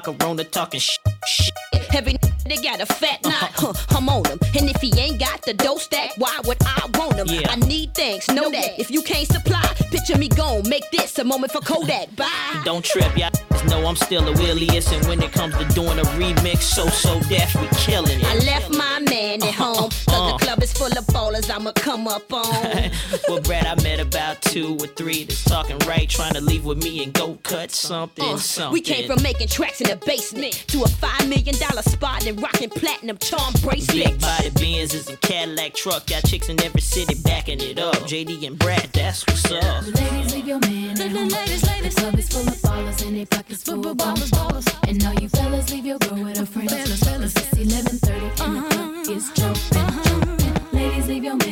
macaroni 0.00 0.44
talking 0.44 0.80
shit. 0.80 0.98
shit. 1.26 1.52
Every 1.94 2.16
they 2.46 2.56
got 2.56 2.80
a 2.80 2.86
fat 2.86 3.22
knot, 3.22 3.52
huh, 3.54 3.72
I'm 3.90 4.08
on 4.08 4.24
him. 4.24 4.38
And 4.58 4.70
if 4.70 4.80
he 4.80 4.98
ain't 4.98 5.20
got 5.20 5.42
the 5.42 5.54
dough 5.54 5.76
stack, 5.76 6.10
why 6.16 6.36
would 6.44 6.56
I 6.64 6.88
want 6.94 7.14
him? 7.14 7.26
Yeah. 7.28 7.50
I 7.50 7.56
need 7.56 7.94
things, 7.94 8.26
know 8.28 8.50
that. 8.50 8.78
If 8.80 8.90
you 8.90 9.02
can't 9.02 9.26
supply, 9.26 9.62
picture 9.90 10.18
me 10.18 10.28
gone. 10.28 10.68
Make 10.68 10.90
this 10.90 11.18
a 11.18 11.24
moment 11.24 11.52
for 11.52 11.60
Kodak. 11.60 12.14
Bye. 12.16 12.62
Don't 12.64 12.84
trip, 12.84 13.16
y'all 13.16 13.30
know 13.68 13.86
I'm 13.86 13.96
still 13.96 14.22
the 14.22 14.32
williest. 14.42 14.92
And 14.92 15.04
when 15.06 15.22
it 15.22 15.32
comes 15.32 15.54
to 15.56 15.64
doing 15.74 15.98
a 15.98 16.02
remix, 16.18 16.62
so 16.62 16.86
so 16.88 17.20
deaf, 17.28 17.54
we 17.60 17.66
killing 17.76 18.20
it. 18.20 18.26
I 18.26 18.36
left 18.38 18.70
my 18.70 19.00
man 19.00 19.42
at 19.42 19.54
home. 19.54 19.90
Cause 19.90 20.08
uh. 20.08 20.32
the 20.32 20.44
club 20.44 20.62
is 20.62 20.72
full 20.72 20.86
of 20.86 21.06
ballers 21.06 21.50
I'ma 21.50 21.72
come 21.72 22.06
up 22.08 22.32
on. 22.32 22.44
well, 23.28 23.40
Brat, 23.40 23.66
I 23.66 23.82
met 23.82 23.89
about 24.30 24.42
two 24.42 24.76
or 24.80 24.86
three 24.86 25.24
that's 25.24 25.44
talking 25.44 25.78
right, 25.80 26.08
trying 26.08 26.34
to 26.34 26.40
leave 26.40 26.64
with 26.64 26.82
me 26.82 27.02
and 27.02 27.12
go 27.12 27.38
cut 27.42 27.70
something, 27.70 28.24
uh, 28.24 28.36
something. 28.36 28.72
We 28.72 28.80
came 28.80 29.06
from 29.06 29.22
making 29.22 29.48
tracks 29.48 29.80
in 29.80 29.88
the 29.88 29.96
basement 30.06 30.52
to 30.68 30.82
a 30.82 30.88
five 30.88 31.28
million 31.28 31.54
dollar 31.58 31.82
spot 31.82 32.26
and 32.26 32.40
rocking 32.40 32.70
platinum 32.70 33.18
charm 33.18 33.52
bracelets. 33.62 34.10
Big 34.10 34.20
body 34.20 34.50
Benz 34.50 34.94
is 34.94 35.08
a 35.08 35.16
Cadillac 35.16 35.74
truck, 35.74 36.06
got 36.06 36.24
chicks 36.24 36.48
in 36.48 36.62
every 36.62 36.80
city 36.80 37.14
backing 37.22 37.60
it 37.60 37.78
up. 37.78 37.94
JD 38.06 38.46
and 38.46 38.58
Brat, 38.58 38.92
that's 38.92 39.26
what's 39.26 39.50
up. 39.50 39.84
Ladies 39.86 40.34
leave 40.34 40.46
your 40.46 40.60
man. 40.60 40.94
The, 40.94 41.08
the 41.08 41.24
ladies, 41.24 41.66
ladies. 41.66 41.94
The 41.94 42.00
club 42.00 42.18
is 42.18 42.28
full 42.28 42.48
of 42.48 42.54
ballers 42.54 43.06
and 43.06 43.16
they 43.16 43.26
pockets 43.26 43.62
full 43.62 43.86
of 43.86 43.96
ballers, 43.96 44.30
ballers. 44.30 44.88
And 44.88 45.04
all 45.04 45.14
you 45.14 45.28
fellas 45.28 45.72
leave 45.72 45.86
your 45.86 45.98
girl 45.98 46.22
with 46.22 46.38
her 46.38 46.46
friends. 46.46 46.72
Fellas, 46.72 47.00
fellas. 47.00 47.34
It's 47.36 47.54
11:30 47.54 48.46
and 48.46 48.58
uh-huh. 48.58 48.68
the 48.68 48.74
club 48.74 48.90
uh-huh. 48.90 49.12
is 49.12 49.30
jumping. 49.32 49.78
Uh-huh. 49.78 50.76
Ladies 50.76 51.08
leave 51.08 51.24
your 51.24 51.36
man 51.36 51.49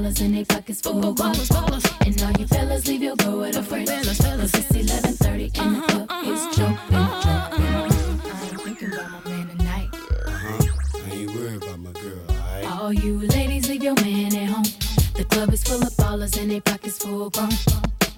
dollars 0.00 0.20
in 0.22 0.32
their 0.32 0.44
pockets 0.46 0.80
full 0.80 1.04
of 1.06 1.14
ballers, 1.14 1.48
ballers. 1.48 2.06
And 2.06 2.22
all 2.22 2.32
you 2.40 2.46
fellas 2.46 2.86
leave 2.86 3.02
your 3.02 3.16
girl 3.16 3.40
with 3.40 3.56
a 3.56 3.62
friend. 3.62 3.86
Fellas, 3.86 4.18
fellas. 4.18 4.52
Cause 4.52 4.70
it's 4.70 4.92
11:30 4.92 5.58
and 5.58 5.76
the 5.76 5.80
club 5.88 6.06
uh-huh, 6.10 6.32
is 6.32 6.40
uh-huh, 6.40 6.54
jumping. 6.56 6.96
Uh-huh, 6.96 7.28
uh-huh. 7.28 7.88
I 8.32 8.48
ain't 8.48 8.60
thinking 8.62 8.92
about 8.92 9.10
my 9.24 9.30
man 9.30 9.48
tonight. 9.48 9.88
Uh-huh. 9.92 10.66
I 11.04 11.10
ain't 11.10 11.34
worried 11.34 11.62
about 11.62 11.78
my 11.80 11.92
girl, 11.92 12.22
alright? 12.30 12.80
All 12.80 12.92
you 12.92 13.18
ladies 13.36 13.68
leave 13.68 13.82
your 13.82 13.94
man 13.96 14.34
at 14.36 14.48
home. 14.48 14.70
The 15.18 15.24
club 15.28 15.52
is 15.52 15.62
full 15.62 15.82
of 15.82 15.92
ballers 16.00 16.40
and 16.40 16.50
their 16.50 16.62
pockets 16.62 16.98
full 16.98 17.28
grown. 17.30 17.52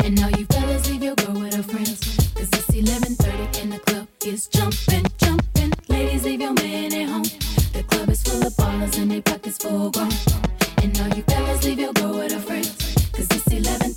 And 0.04 0.22
all 0.22 0.30
you 0.38 0.46
fellas 0.46 0.88
leave 0.88 1.02
your 1.02 1.16
girl 1.16 1.40
with 1.40 1.58
a 1.58 1.64
friends. 1.64 1.98
Cause 2.36 2.50
it's 2.58 2.70
11:30 2.70 3.62
and 3.62 3.72
the 3.72 3.80
club 3.80 4.06
is 4.24 4.46
jumping, 4.46 5.06
jumping. 5.18 5.72
Ladies 5.88 6.24
leave 6.24 6.42
your 6.42 6.54
man 6.54 6.92
at 6.94 7.08
home. 7.08 7.28
The 7.76 7.82
club 7.88 8.08
is 8.08 8.22
full 8.22 8.46
of 8.46 8.52
ballers 8.54 8.96
and 9.00 9.10
their 9.10 9.22
pockets 9.22 9.58
full 9.58 9.90
grown. 9.90 10.61
And 10.82 11.00
all 11.00 11.16
you 11.16 11.22
fellas, 11.22 11.64
leave 11.64 11.78
your 11.78 11.92
girl 11.92 12.18
with 12.18 12.32
her 12.32 12.40
friends. 12.40 12.74
Cause 13.12 13.28
it's 13.30 13.46
11 13.46 13.91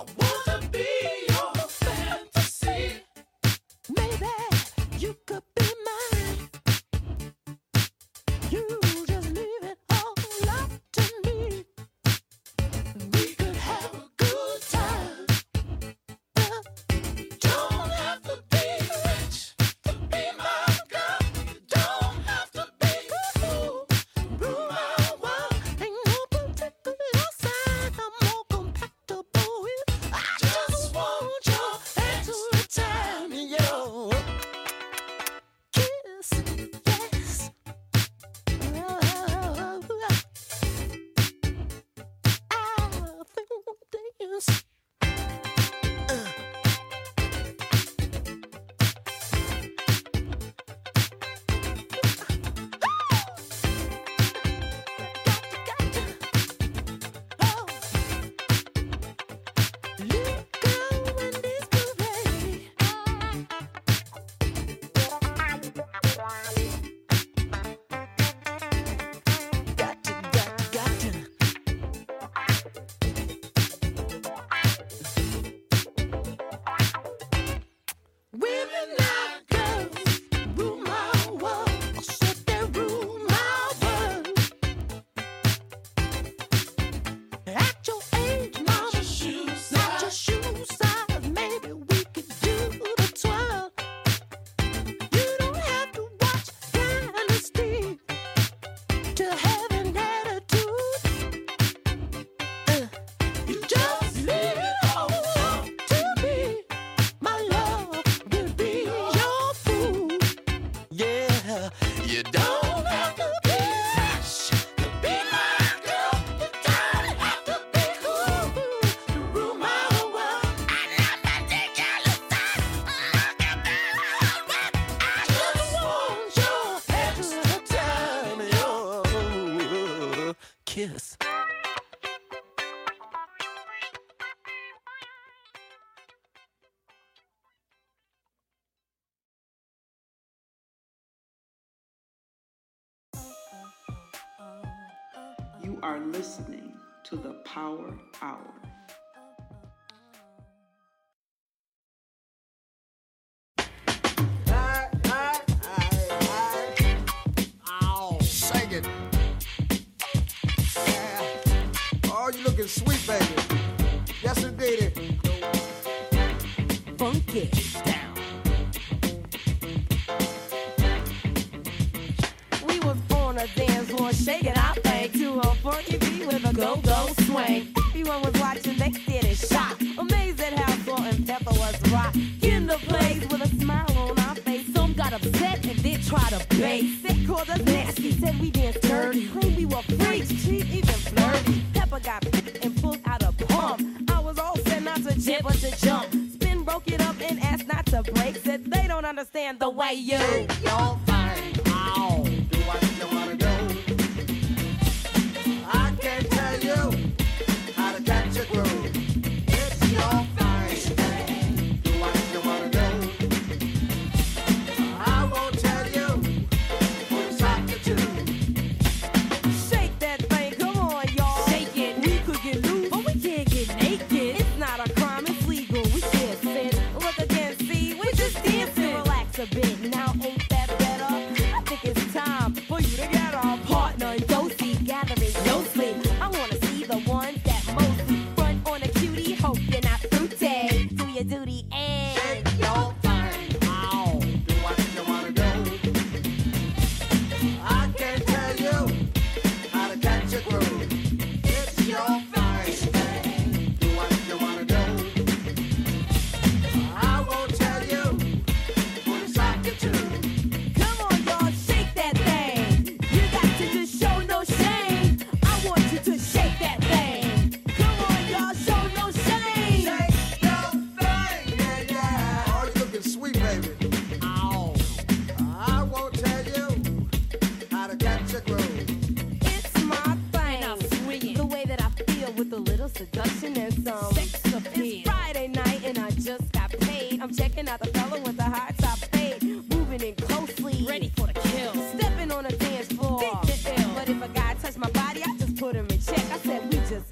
I 0.00 0.04
want 0.18 0.39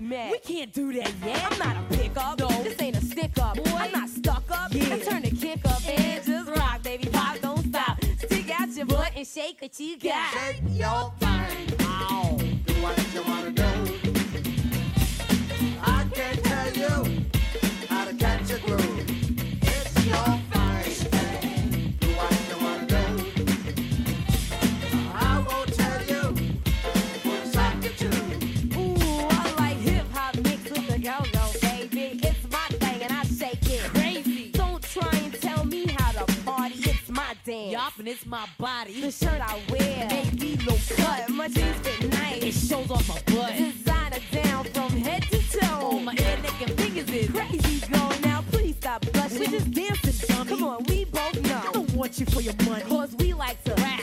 We 0.08 0.38
can't 0.38 0.72
do 0.72 0.90
that 0.94 1.12
yet. 1.22 1.52
I'm 1.52 1.58
not 1.58 1.76
a 1.76 1.94
pickup. 1.94 2.38
No, 2.38 2.48
this 2.62 2.80
ain't 2.80 2.96
a 2.96 3.00
stick 3.02 3.36
up. 3.38 3.56
Boy, 3.56 3.62
I'm 3.74 3.92
not 3.92 4.08
stuck 4.08 4.50
up. 4.50 4.72
Yeah. 4.72 4.94
I 4.94 4.98
turn 5.00 5.22
the 5.22 5.30
kick 5.30 5.60
up 5.66 5.86
and 5.86 6.24
just 6.24 6.48
rock, 6.50 6.82
baby. 6.82 7.08
Pop, 7.12 7.38
don't 7.40 7.62
stop. 7.66 8.02
Stick 8.16 8.58
out 8.58 8.68
your 8.70 8.86
butt 8.86 9.12
and 9.14 9.26
shake 9.26 9.60
what 9.60 9.78
you 9.78 9.98
got. 9.98 10.32
Shake 10.32 10.62
your 10.70 11.12
thing. 11.18 11.76
Oh, 11.80 12.38
Do 12.38 12.74
what 12.82 13.14
you 13.14 13.22
wanna 13.22 13.50
do. 13.50 13.57
It's 38.10 38.24
my 38.24 38.46
body. 38.56 39.02
The 39.02 39.10
shirt 39.10 39.38
I 39.38 39.60
wear 39.68 40.08
made 40.08 40.40
me 40.40 40.56
look 40.64 40.80
cut. 40.96 41.28
My 41.28 41.46
jeans 41.46 41.76
fit 41.76 42.10
nice. 42.10 42.42
It 42.42 42.52
shows 42.52 42.90
off 42.90 43.06
my 43.06 43.20
butt. 43.34 43.52
Designer 43.54 44.18
down 44.32 44.64
from 44.64 44.92
head 44.92 45.24
to 45.24 45.38
toe. 45.60 46.00
My 46.00 46.12
ear, 46.12 46.38
neck, 46.42 46.62
and 46.62 46.70
fingers 46.80 47.10
is 47.10 47.30
crazy 47.30 47.86
gone. 47.92 48.18
Now 48.22 48.42
please 48.50 48.76
stop 48.76 49.04
blushing. 49.12 49.40
We 49.40 49.46
just 49.48 49.70
dancing, 49.72 50.26
dummy. 50.26 50.48
Come 50.48 50.64
on, 50.64 50.84
we 50.84 51.04
both 51.04 51.38
know. 51.42 51.62
I 51.68 51.70
don't 51.70 51.92
want 51.92 52.18
you 52.18 52.24
for 52.24 52.40
your 52.40 52.54
money. 52.64 52.82
Cause 52.84 53.14
we 53.16 53.34
like 53.34 53.62
to 53.64 53.74
rap 53.74 53.97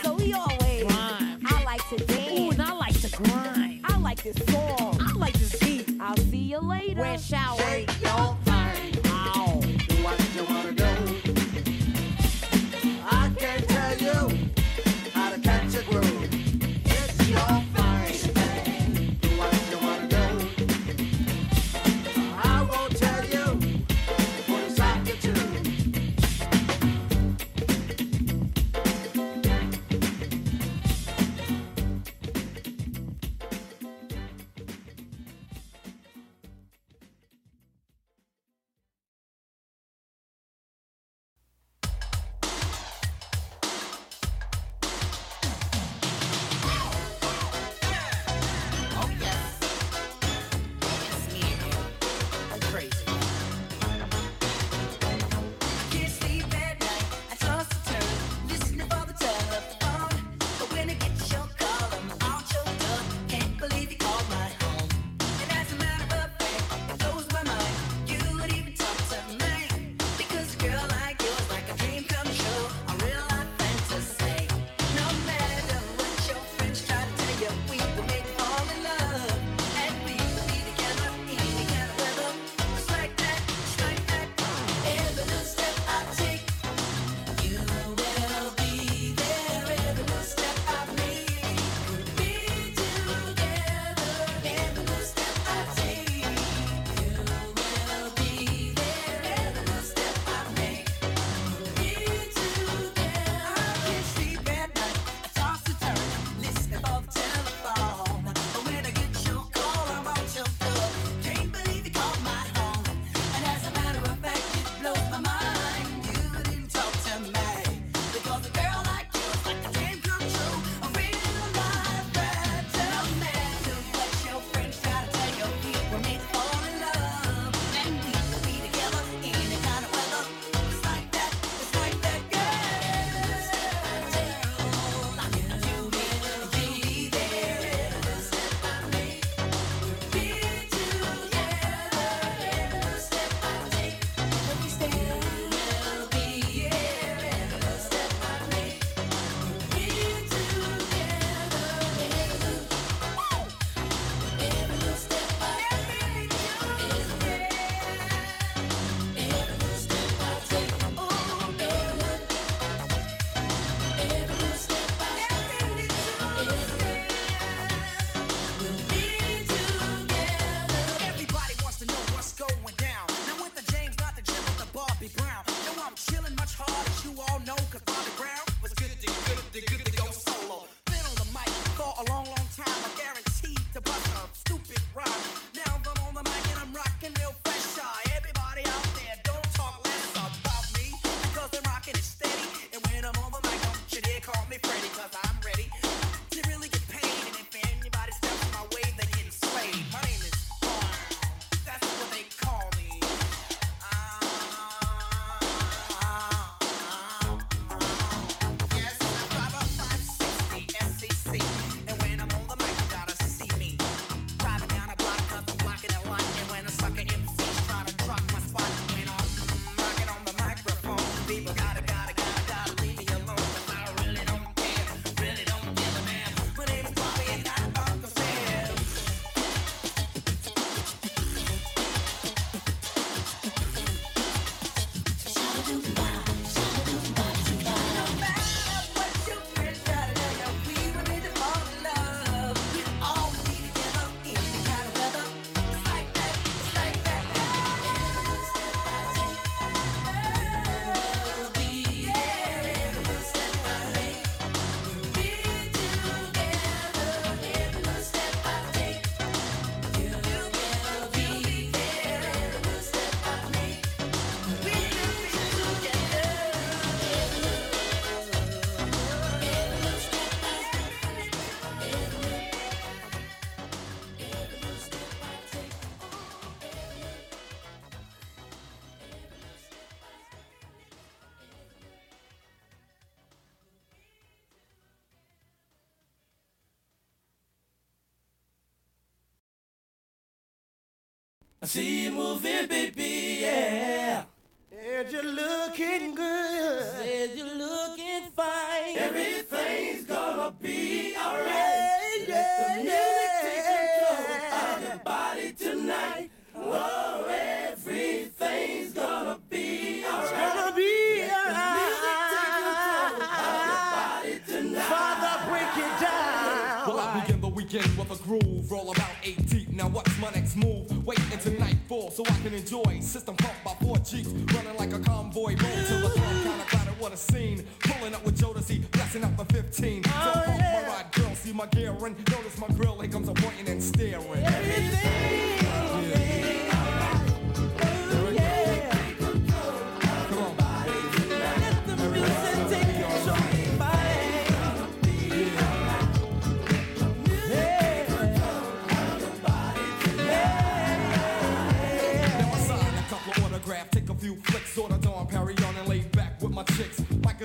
moving, 292.16 292.55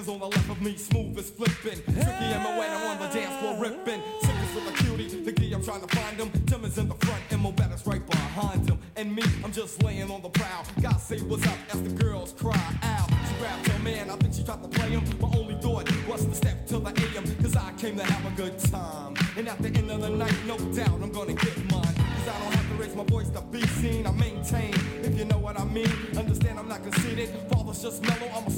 On 0.09 0.19
the 0.19 0.27
left 0.29 0.49
of 0.49 0.63
me, 0.63 0.77
smooth 0.79 1.19
as 1.19 1.29
flipping. 1.29 1.83
Tricky 1.85 2.09
and 2.09 2.43
Moana 2.43 2.87
on 2.87 2.99
the 2.99 3.09
dance 3.09 3.37
floor 3.39 3.61
ripping. 3.61 4.01
Sickness 4.23 4.55
with 4.55 4.69
a 4.69 4.83
cutie, 4.83 5.23
the 5.25 5.31
key 5.31 5.53
I'm 5.53 5.63
trying 5.63 5.83
to 5.83 5.95
find 5.95 6.17
him. 6.17 6.31
Tim 6.47 6.65
is 6.65 6.79
in 6.79 6.89
the 6.89 6.95
front 6.95 7.23
and 7.31 7.43
Mo 7.43 7.53
Better's 7.53 7.87
right 7.87 8.05
behind 8.09 8.67
him. 8.67 8.79
And 8.97 9.15
me, 9.15 9.23
I'm 9.45 9.53
just 9.53 9.83
laying 9.83 10.11
on 10.11 10.23
the 10.23 10.31
prowl. 10.31 10.65
God 10.81 10.97
say 10.97 11.19
what's 11.19 11.47
up 11.47 11.59
as 11.75 11.83
the 11.83 11.91
girls 11.91 12.33
cry 12.33 12.59
out. 12.83 13.11
She 13.29 13.35
grabbed 13.39 13.69
her 13.69 13.79
man, 13.81 14.09
I 14.09 14.17
think 14.17 14.33
she 14.33 14.43
tried 14.43 14.63
to 14.63 14.69
play 14.69 14.89
him. 14.89 15.05
My 15.21 15.29
only 15.37 15.61
thought 15.61 15.87
was 16.09 16.25
to 16.25 16.35
step 16.35 16.67
to 16.69 16.79
the 16.79 16.89
AM, 16.89 17.43
cause 17.43 17.57
I 17.57 17.71
came 17.75 17.97
to 17.99 18.05
have 18.05 18.33
a 18.33 18.37
good 18.37 18.59
time. 18.59 19.15
And 19.37 19.49
at 19.49 19.61
the 19.61 19.69
end 19.69 19.91
of 19.91 20.01
the 20.01 20.09
night, 20.09 20.35
no 20.47 20.57
doubt 20.59 20.99
I'm 21.03 21.13
gonna 21.13 21.35
get 21.35 21.57
mine. 21.71 21.95
Cause 21.95 22.29
I 22.29 22.39
don't 22.41 22.55
have 22.55 22.69
to 22.71 22.75
raise 22.83 22.97
my 22.97 23.05
voice 23.05 23.29
to 23.31 23.43
be 23.43 23.61
seen. 23.81 24.07
I 24.07 24.13
maintain, 24.13 24.75
if 25.03 25.19
you 25.19 25.27
know 25.27 25.39
what 25.39 25.61
I 25.61 25.65
mean. 25.65 25.93
Understand 26.17 26.59
I'm 26.59 26.69
not 26.69 26.83
conceited. 26.83 27.29
Father's 27.51 27.83
just 27.83 28.03
mellow, 28.03 28.31
I'm 28.35 28.50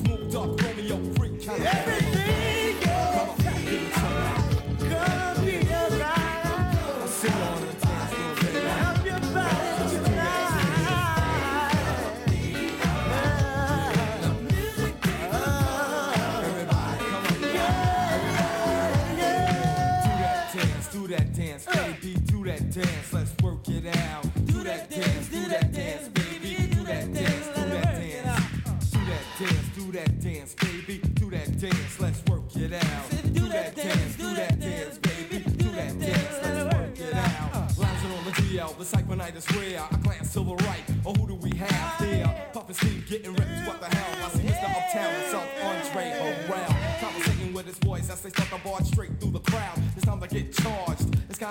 work 23.68 23.84
it 23.84 23.96
out. 23.96 24.22
Do 24.46 24.62
that 24.64 24.90
dance, 24.90 25.28
do 25.28 25.46
that 25.48 25.72
dance, 25.72 26.08
baby, 26.08 26.66
do 26.74 26.82
that 26.84 27.12
dance, 27.12 27.46
do 27.46 27.68
that 27.68 27.84
dance. 27.84 28.90
Do 28.90 28.98
that 29.06 29.24
dance, 29.38 29.68
do 29.76 29.92
that 29.92 30.20
dance, 30.20 30.54
baby, 30.54 30.98
do 31.14 31.30
that 31.30 31.60
dance, 31.60 32.00
let's 32.00 32.24
work 32.30 32.56
it 32.56 32.72
out. 32.72 33.10
Do 33.32 33.48
that 33.48 33.74
dance, 33.74 34.16
do 34.16 34.34
that 34.34 34.60
dance, 34.60 34.98
baby, 34.98 35.44
do 35.44 35.70
that 35.70 35.98
dance, 35.98 36.38
let's 36.42 36.76
work 36.76 36.98
it 36.98 37.14
out. 37.14 37.78
Lounging 37.78 38.12
on 38.12 38.24
the 38.24 38.30
DL, 38.32 38.78
the 38.78 38.84
cypher 38.84 39.16
night 39.16 39.36
is 39.36 39.50
rare. 39.56 39.80
I 39.80 39.96
glance 39.96 40.32
to 40.34 40.40
the 40.40 40.54
right, 40.54 40.84
oh 41.06 41.14
who 41.14 41.26
do 41.28 41.34
we 41.34 41.56
have 41.56 41.98
there? 42.00 42.50
Puffin' 42.52 42.74
Steve 42.74 43.06
getting 43.08 43.32
ripped, 43.34 43.41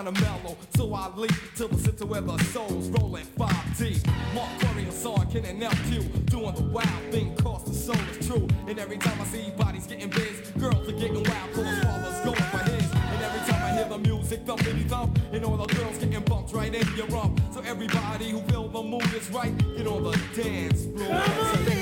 kinda 0.03 0.19
mellow, 0.21 0.57
so 0.75 0.93
I 0.93 1.09
leap 1.15 1.31
to 1.57 1.67
the 1.67 1.77
center 1.77 2.05
where 2.05 2.21
the 2.21 2.37
souls 2.45 2.89
rolling 2.89 3.25
5D. 3.37 4.01
Mark 4.33 4.49
Curry, 4.59 4.83
Hassan, 4.83 5.29
Ken, 5.31 5.45
and 5.45 5.61
LQ 5.61 6.25
doing 6.25 6.55
the 6.55 6.63
wild 6.63 7.03
thing, 7.11 7.35
cause 7.35 7.63
the 7.65 7.73
soul 7.73 8.01
is 8.09 8.27
true. 8.27 8.47
And 8.67 8.79
every 8.79 8.97
time 8.97 9.19
I 9.21 9.25
see 9.25 9.51
bodies 9.51 9.85
getting 9.85 10.09
biz, 10.09 10.51
girls 10.59 10.87
are 10.87 10.93
getting 10.93 11.23
wild, 11.23 11.53
cause 11.53 11.83
father's 11.83 12.19
going 12.25 12.49
for 12.49 12.71
his. 12.71 12.91
And 12.91 13.21
every 13.21 13.51
time 13.51 13.63
I 13.63 13.71
hear 13.73 13.89
the 13.89 13.97
music 13.99 14.45
thumpity 14.45 14.89
thump, 14.89 15.19
and 15.33 15.45
all 15.45 15.57
the 15.57 15.71
girls 15.75 15.97
getting 15.99 16.23
bumped 16.23 16.53
right 16.53 16.73
in 16.73 16.87
your 16.95 17.07
rump. 17.07 17.39
So 17.53 17.61
everybody 17.61 18.31
who 18.31 18.41
feel 18.41 18.69
the 18.69 18.81
mood 18.81 19.13
is 19.13 19.29
right, 19.29 19.55
get 19.77 19.85
on 19.85 20.03
the 20.03 20.19
dance 20.35 20.85
floor. 20.85 21.80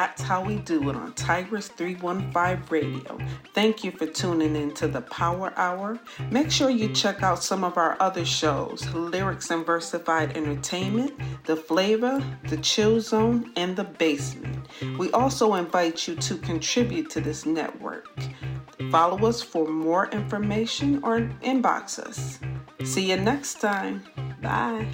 that's 0.00 0.22
how 0.22 0.42
we 0.42 0.56
do 0.56 0.88
it 0.88 0.96
on 0.96 1.12
Tigress 1.12 1.68
315 1.68 2.64
Radio. 2.70 3.18
Thank 3.52 3.84
you 3.84 3.90
for 3.90 4.06
tuning 4.06 4.56
in 4.56 4.72
to 4.72 4.88
the 4.88 5.02
Power 5.02 5.52
Hour. 5.56 6.00
Make 6.30 6.50
sure 6.50 6.70
you 6.70 6.88
check 6.94 7.22
out 7.22 7.44
some 7.44 7.64
of 7.64 7.76
our 7.76 7.98
other 8.00 8.24
shows 8.24 8.88
Lyrics 8.94 9.50
and 9.50 9.66
Versified 9.66 10.38
Entertainment, 10.38 11.12
The 11.44 11.54
Flava, 11.54 12.24
The 12.44 12.56
Chill 12.56 13.02
Zone, 13.02 13.52
and 13.56 13.76
The 13.76 13.84
Basement. 13.84 14.68
We 14.96 15.10
also 15.12 15.52
invite 15.52 16.08
you 16.08 16.16
to 16.16 16.38
contribute 16.38 17.10
to 17.10 17.20
this 17.20 17.44
network. 17.44 18.08
Follow 18.90 19.28
us 19.28 19.42
for 19.42 19.68
more 19.68 20.08
information 20.12 21.04
or 21.04 21.20
inbox 21.42 21.98
us. 21.98 22.38
See 22.84 23.10
you 23.10 23.18
next 23.18 23.60
time. 23.60 24.02
Bye. 24.40 24.86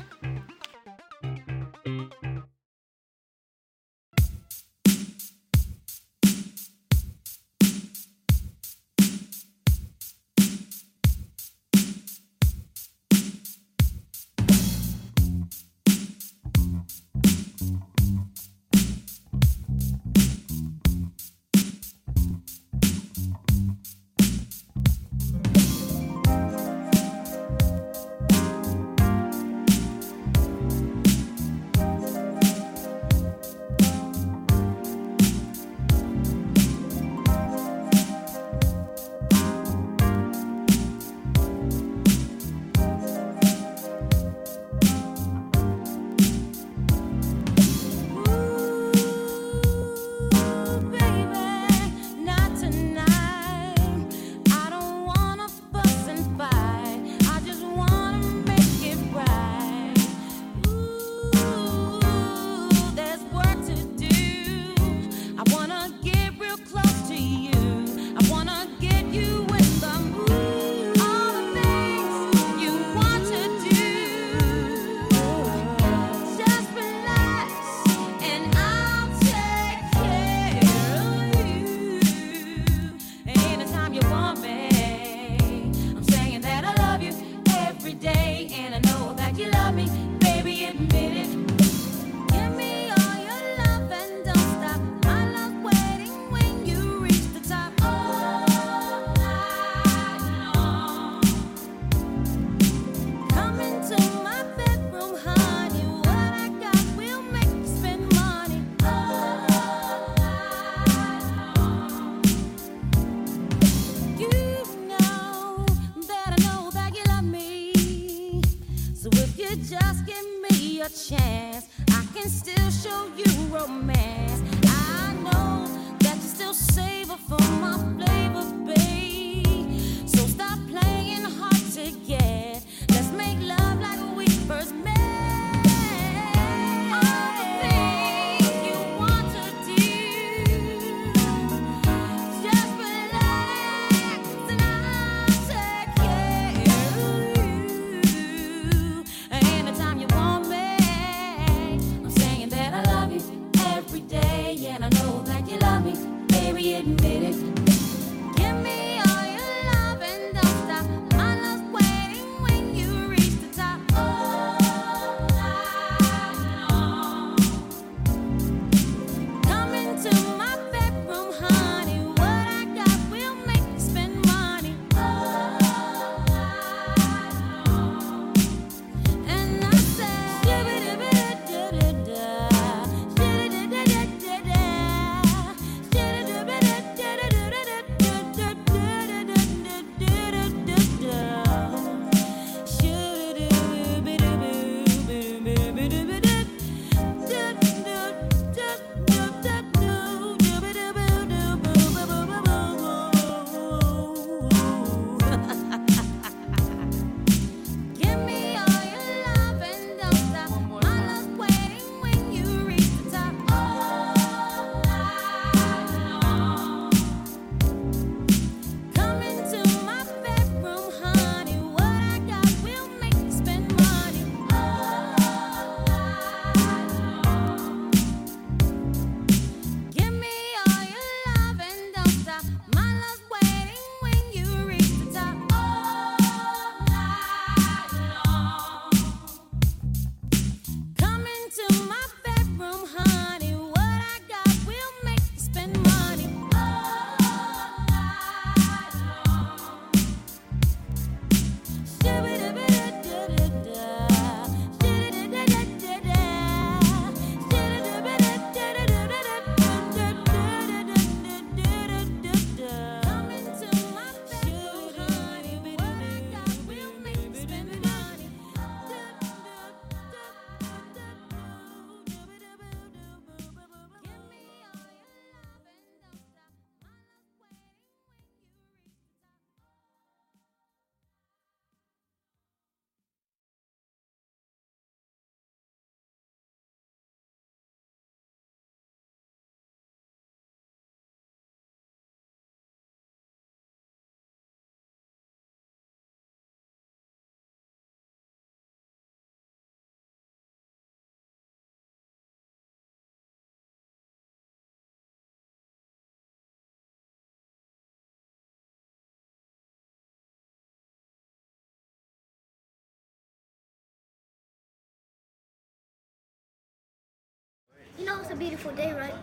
A 318.37 318.39
beautiful 318.39 318.73
day, 318.73 318.93
right? 318.93 319.15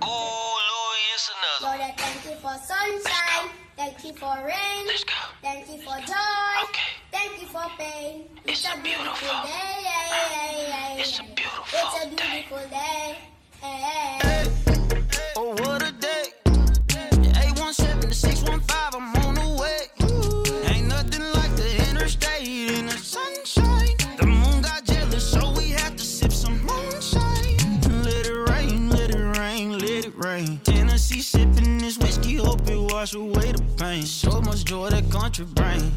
Oh, 0.00 0.58
Louis, 0.68 1.14
it's 1.14 1.30
another. 1.36 1.76
Lord, 1.76 1.90
I 1.90 1.94
thank 1.96 2.24
you 2.24 2.36
for 2.40 2.54
sunshine. 2.64 3.50
Thank 3.76 4.04
you 4.04 4.12
for 4.14 4.34
rain. 4.44 4.86
Let's 4.86 5.04
go. 5.04 5.14
Thank 5.42 5.68
you 5.68 5.78
for 5.78 5.96
joy. 6.06 6.64
Okay. 6.64 6.92
Thank 7.12 7.42
you 7.42 7.48
for 7.48 7.66
pain. 7.78 8.24
It's 8.46 8.64
a 8.64 8.76
beautiful 8.82 9.28
day. 9.44 9.78
It's 10.98 11.18
a 11.18 11.22
beautiful 11.22 11.78
It's 11.78 12.04
a 12.04 12.08
beautiful 12.08 12.68
day. 12.70 13.18
Oh, 13.62 14.64
Tennessee 31.08 31.38
sipping 31.38 31.78
this 31.78 31.96
whiskey, 31.96 32.36
hope 32.36 32.68
it 32.68 32.76
wash 32.76 33.14
away 33.14 33.52
the 33.52 33.62
pain. 33.78 34.02
So 34.02 34.42
much 34.42 34.64
joy 34.64 34.90
that 34.90 35.10
country 35.10 35.46
brain. 35.46 35.90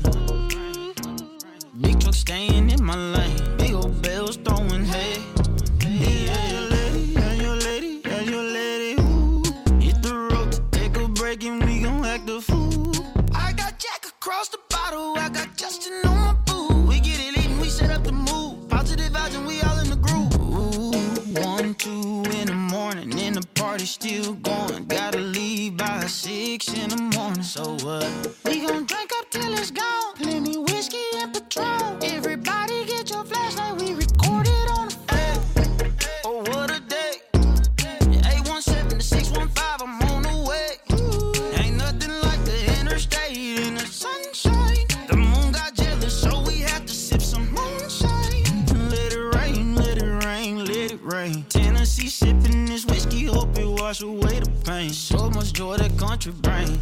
Big 1.82 2.00
truck 2.00 2.14
staying 2.14 2.70
in 2.70 2.82
my 2.82 2.96
lane. 2.96 3.58
Big 3.58 3.74
old 3.74 4.02
bells 4.02 4.38
throwing 4.38 4.86
hay. 4.86 5.18
Yeah, 5.82 6.52
your 6.52 6.70
lady, 6.70 7.00
yeah, 7.12 7.34
your 7.34 7.56
lady, 7.58 8.02
yeah, 8.06 8.22
your 8.22 8.44
lady. 8.44 9.02
Ooh. 9.02 9.44
Hit 9.82 10.02
the 10.02 10.30
road 10.32 10.54
to 10.54 10.62
take 10.72 10.96
a 10.96 11.08
break 11.10 11.44
and 11.44 11.62
we 11.66 11.82
gon' 11.82 12.06
act 12.06 12.30
a 12.30 12.40
fool. 12.40 12.94
I 13.36 13.52
got 13.52 13.80
Jack 13.80 14.06
across 14.08 14.48
the 14.48 14.60
bottle, 14.70 15.18
I 15.18 15.28
got 15.28 15.58
Justin 15.58 16.06
on 16.06 16.16
my 16.16 16.34
boo. 16.46 16.88
We 16.88 17.02
get 17.02 17.20
it 17.20 17.38
and 17.38 17.60
we 17.60 17.68
set 17.68 17.92
up 17.92 18.06
the 18.06 18.14
move. 18.14 18.70
Positive 18.70 19.12
vibes 19.12 19.36
and 19.36 19.46
we 19.46 19.62
all 19.62 19.81
two 21.82 22.24
in 22.40 22.45
the 22.45 22.53
morning 22.53 23.12
and 23.20 23.36
the 23.36 23.48
party 23.56 23.86
still 23.86 24.34
going. 24.34 24.86
Gotta 24.86 25.18
leave 25.18 25.78
by 25.78 26.02
six 26.02 26.72
in 26.72 26.90
the 26.91 27.02
morning. 27.18 27.41
So 27.41 27.64
what? 27.84 28.08
We 28.45 28.68
gon' 28.68 28.86
drink 28.86 29.10
up 29.18 29.32
till 29.32 29.52
it's 29.53 29.72
gone. 29.72 30.14
Plenty 30.16 30.60
whiskey 30.60 31.08
and 31.16 31.34
Patron. 31.34 31.98
Everybody 32.03 32.86
get 32.86 33.10
your 33.10 33.24
flashlight, 33.24 33.82
we 33.82 33.95
sipping 52.12 52.66
this 52.66 52.86
whiskey, 52.86 53.26
hope 53.26 53.58
it 53.58 53.66
wash 53.66 54.02
away 54.02 54.40
the 54.40 54.52
pain. 54.66 54.90
So 54.90 55.30
much 55.30 55.54
joy 55.54 55.78
that 55.78 55.98
country 55.98 56.34
brain. 56.34 56.78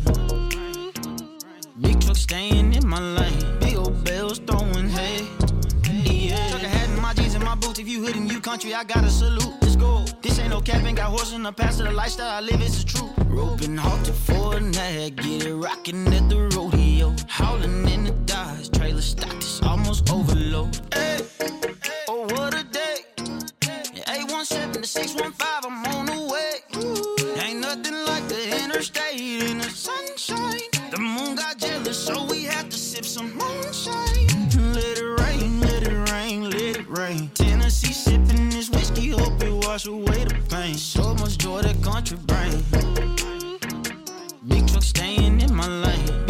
Big 1.79 2.01
truck 2.01 2.17
staying 2.17 2.73
in 2.73 2.87
my 2.87 2.99
lane. 2.99 3.59
Big 3.59 3.75
old 3.77 4.03
bells 4.03 4.39
throwing 4.39 4.89
hay. 4.89 5.27
Yeah. 6.03 6.49
Truck 6.49 6.63
a 6.63 6.67
hat 6.67 6.89
in 6.89 7.01
my 7.01 7.13
jeans 7.13 7.35
and 7.35 7.43
my 7.43 7.55
boots. 7.55 7.79
If 7.79 7.87
you 7.87 8.05
and 8.07 8.31
you 8.31 8.39
country, 8.41 8.73
I 8.73 8.83
gotta 8.83 9.09
salute. 9.09 9.53
Let's 9.61 9.75
go. 9.75 10.03
This 10.21 10.39
ain't 10.39 10.49
no 10.49 10.61
capping. 10.61 10.95
Got 10.95 11.09
horse 11.11 11.33
in 11.33 11.43
the 11.43 11.53
past 11.53 11.79
of 11.79 11.85
the 11.85 11.93
lifestyle 11.93 12.29
I 12.29 12.41
live. 12.41 12.61
It's 12.61 12.83
the 12.83 12.89
truth. 12.89 13.11
Roping 13.27 13.77
halted 13.77 14.15
for 14.15 14.57
a 14.57 14.59
nag. 14.59 15.17
Get 15.17 15.45
it 15.45 15.55
rocking 15.55 16.07
at 16.07 16.27
the 16.29 16.49
rodeo. 16.55 17.15
Howling 17.27 17.87
in 17.87 18.03
the 18.05 18.11
Dodge. 18.25 18.71
Trailer 18.71 19.01
stocked. 19.01 19.35
It's 19.35 19.61
almost 19.61 20.11
overload. 20.11 20.75
Hey. 20.93 21.19
Oh, 22.07 22.23
what 22.33 22.55
a 22.55 22.63
day. 22.63 22.78
817 24.51 24.81
to 24.81 24.87
615. 24.87 25.47
I'm 25.63 25.85
on 25.93 26.05
the 26.07 26.33
way. 26.33 27.43
Ain't 27.43 27.59
nothing 27.59 27.93
like 28.05 28.27
the 28.27 28.63
interstate 28.63 29.19
in 29.19 29.59
the 29.59 29.69
sunshine. 29.69 30.61
The 30.89 30.97
moon 30.97 31.35
got 31.35 31.57
jealous, 31.57 31.99
so 31.99 32.25
we 32.25 32.45
had 32.45 32.71
to 32.71 32.77
sip 32.77 33.05
some 33.05 33.31
moonshine. 33.37 34.27
Let 34.73 34.97
it 34.97 35.19
rain, 35.21 35.61
let 35.61 35.83
it 35.83 36.11
rain, 36.11 36.49
let 36.49 36.77
it 36.77 36.89
rain. 36.89 37.29
Tennessee 37.35 37.93
sipping 37.93 38.49
this 38.49 38.71
whiskey, 38.71 39.09
hope 39.09 39.43
it 39.43 39.53
wash 39.67 39.85
away 39.85 40.25
the 40.25 40.35
pain. 40.49 40.75
So 40.75 41.13
much 41.15 41.37
joy 41.37 41.61
that 41.61 41.83
country 41.83 42.17
brain. 42.17 42.63
Big 44.47 44.67
truck 44.67 44.81
staying 44.83 45.41
in 45.41 45.53
my 45.53 45.67
lane. 45.67 46.28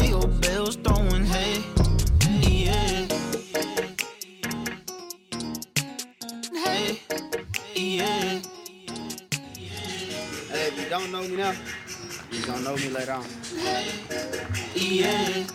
Yeah. 7.80 8.41
Hey, 10.51 10.68
if 10.68 10.77
you 10.77 10.89
don't 10.89 11.14
know 11.14 11.22
me 11.22 11.38
now, 11.38 11.53
you 12.30 12.45
gonna 12.45 12.61
know 12.61 12.76
me 12.76 12.89
later 12.89 13.14
on. 13.14 13.26
Yeah. 14.76 15.45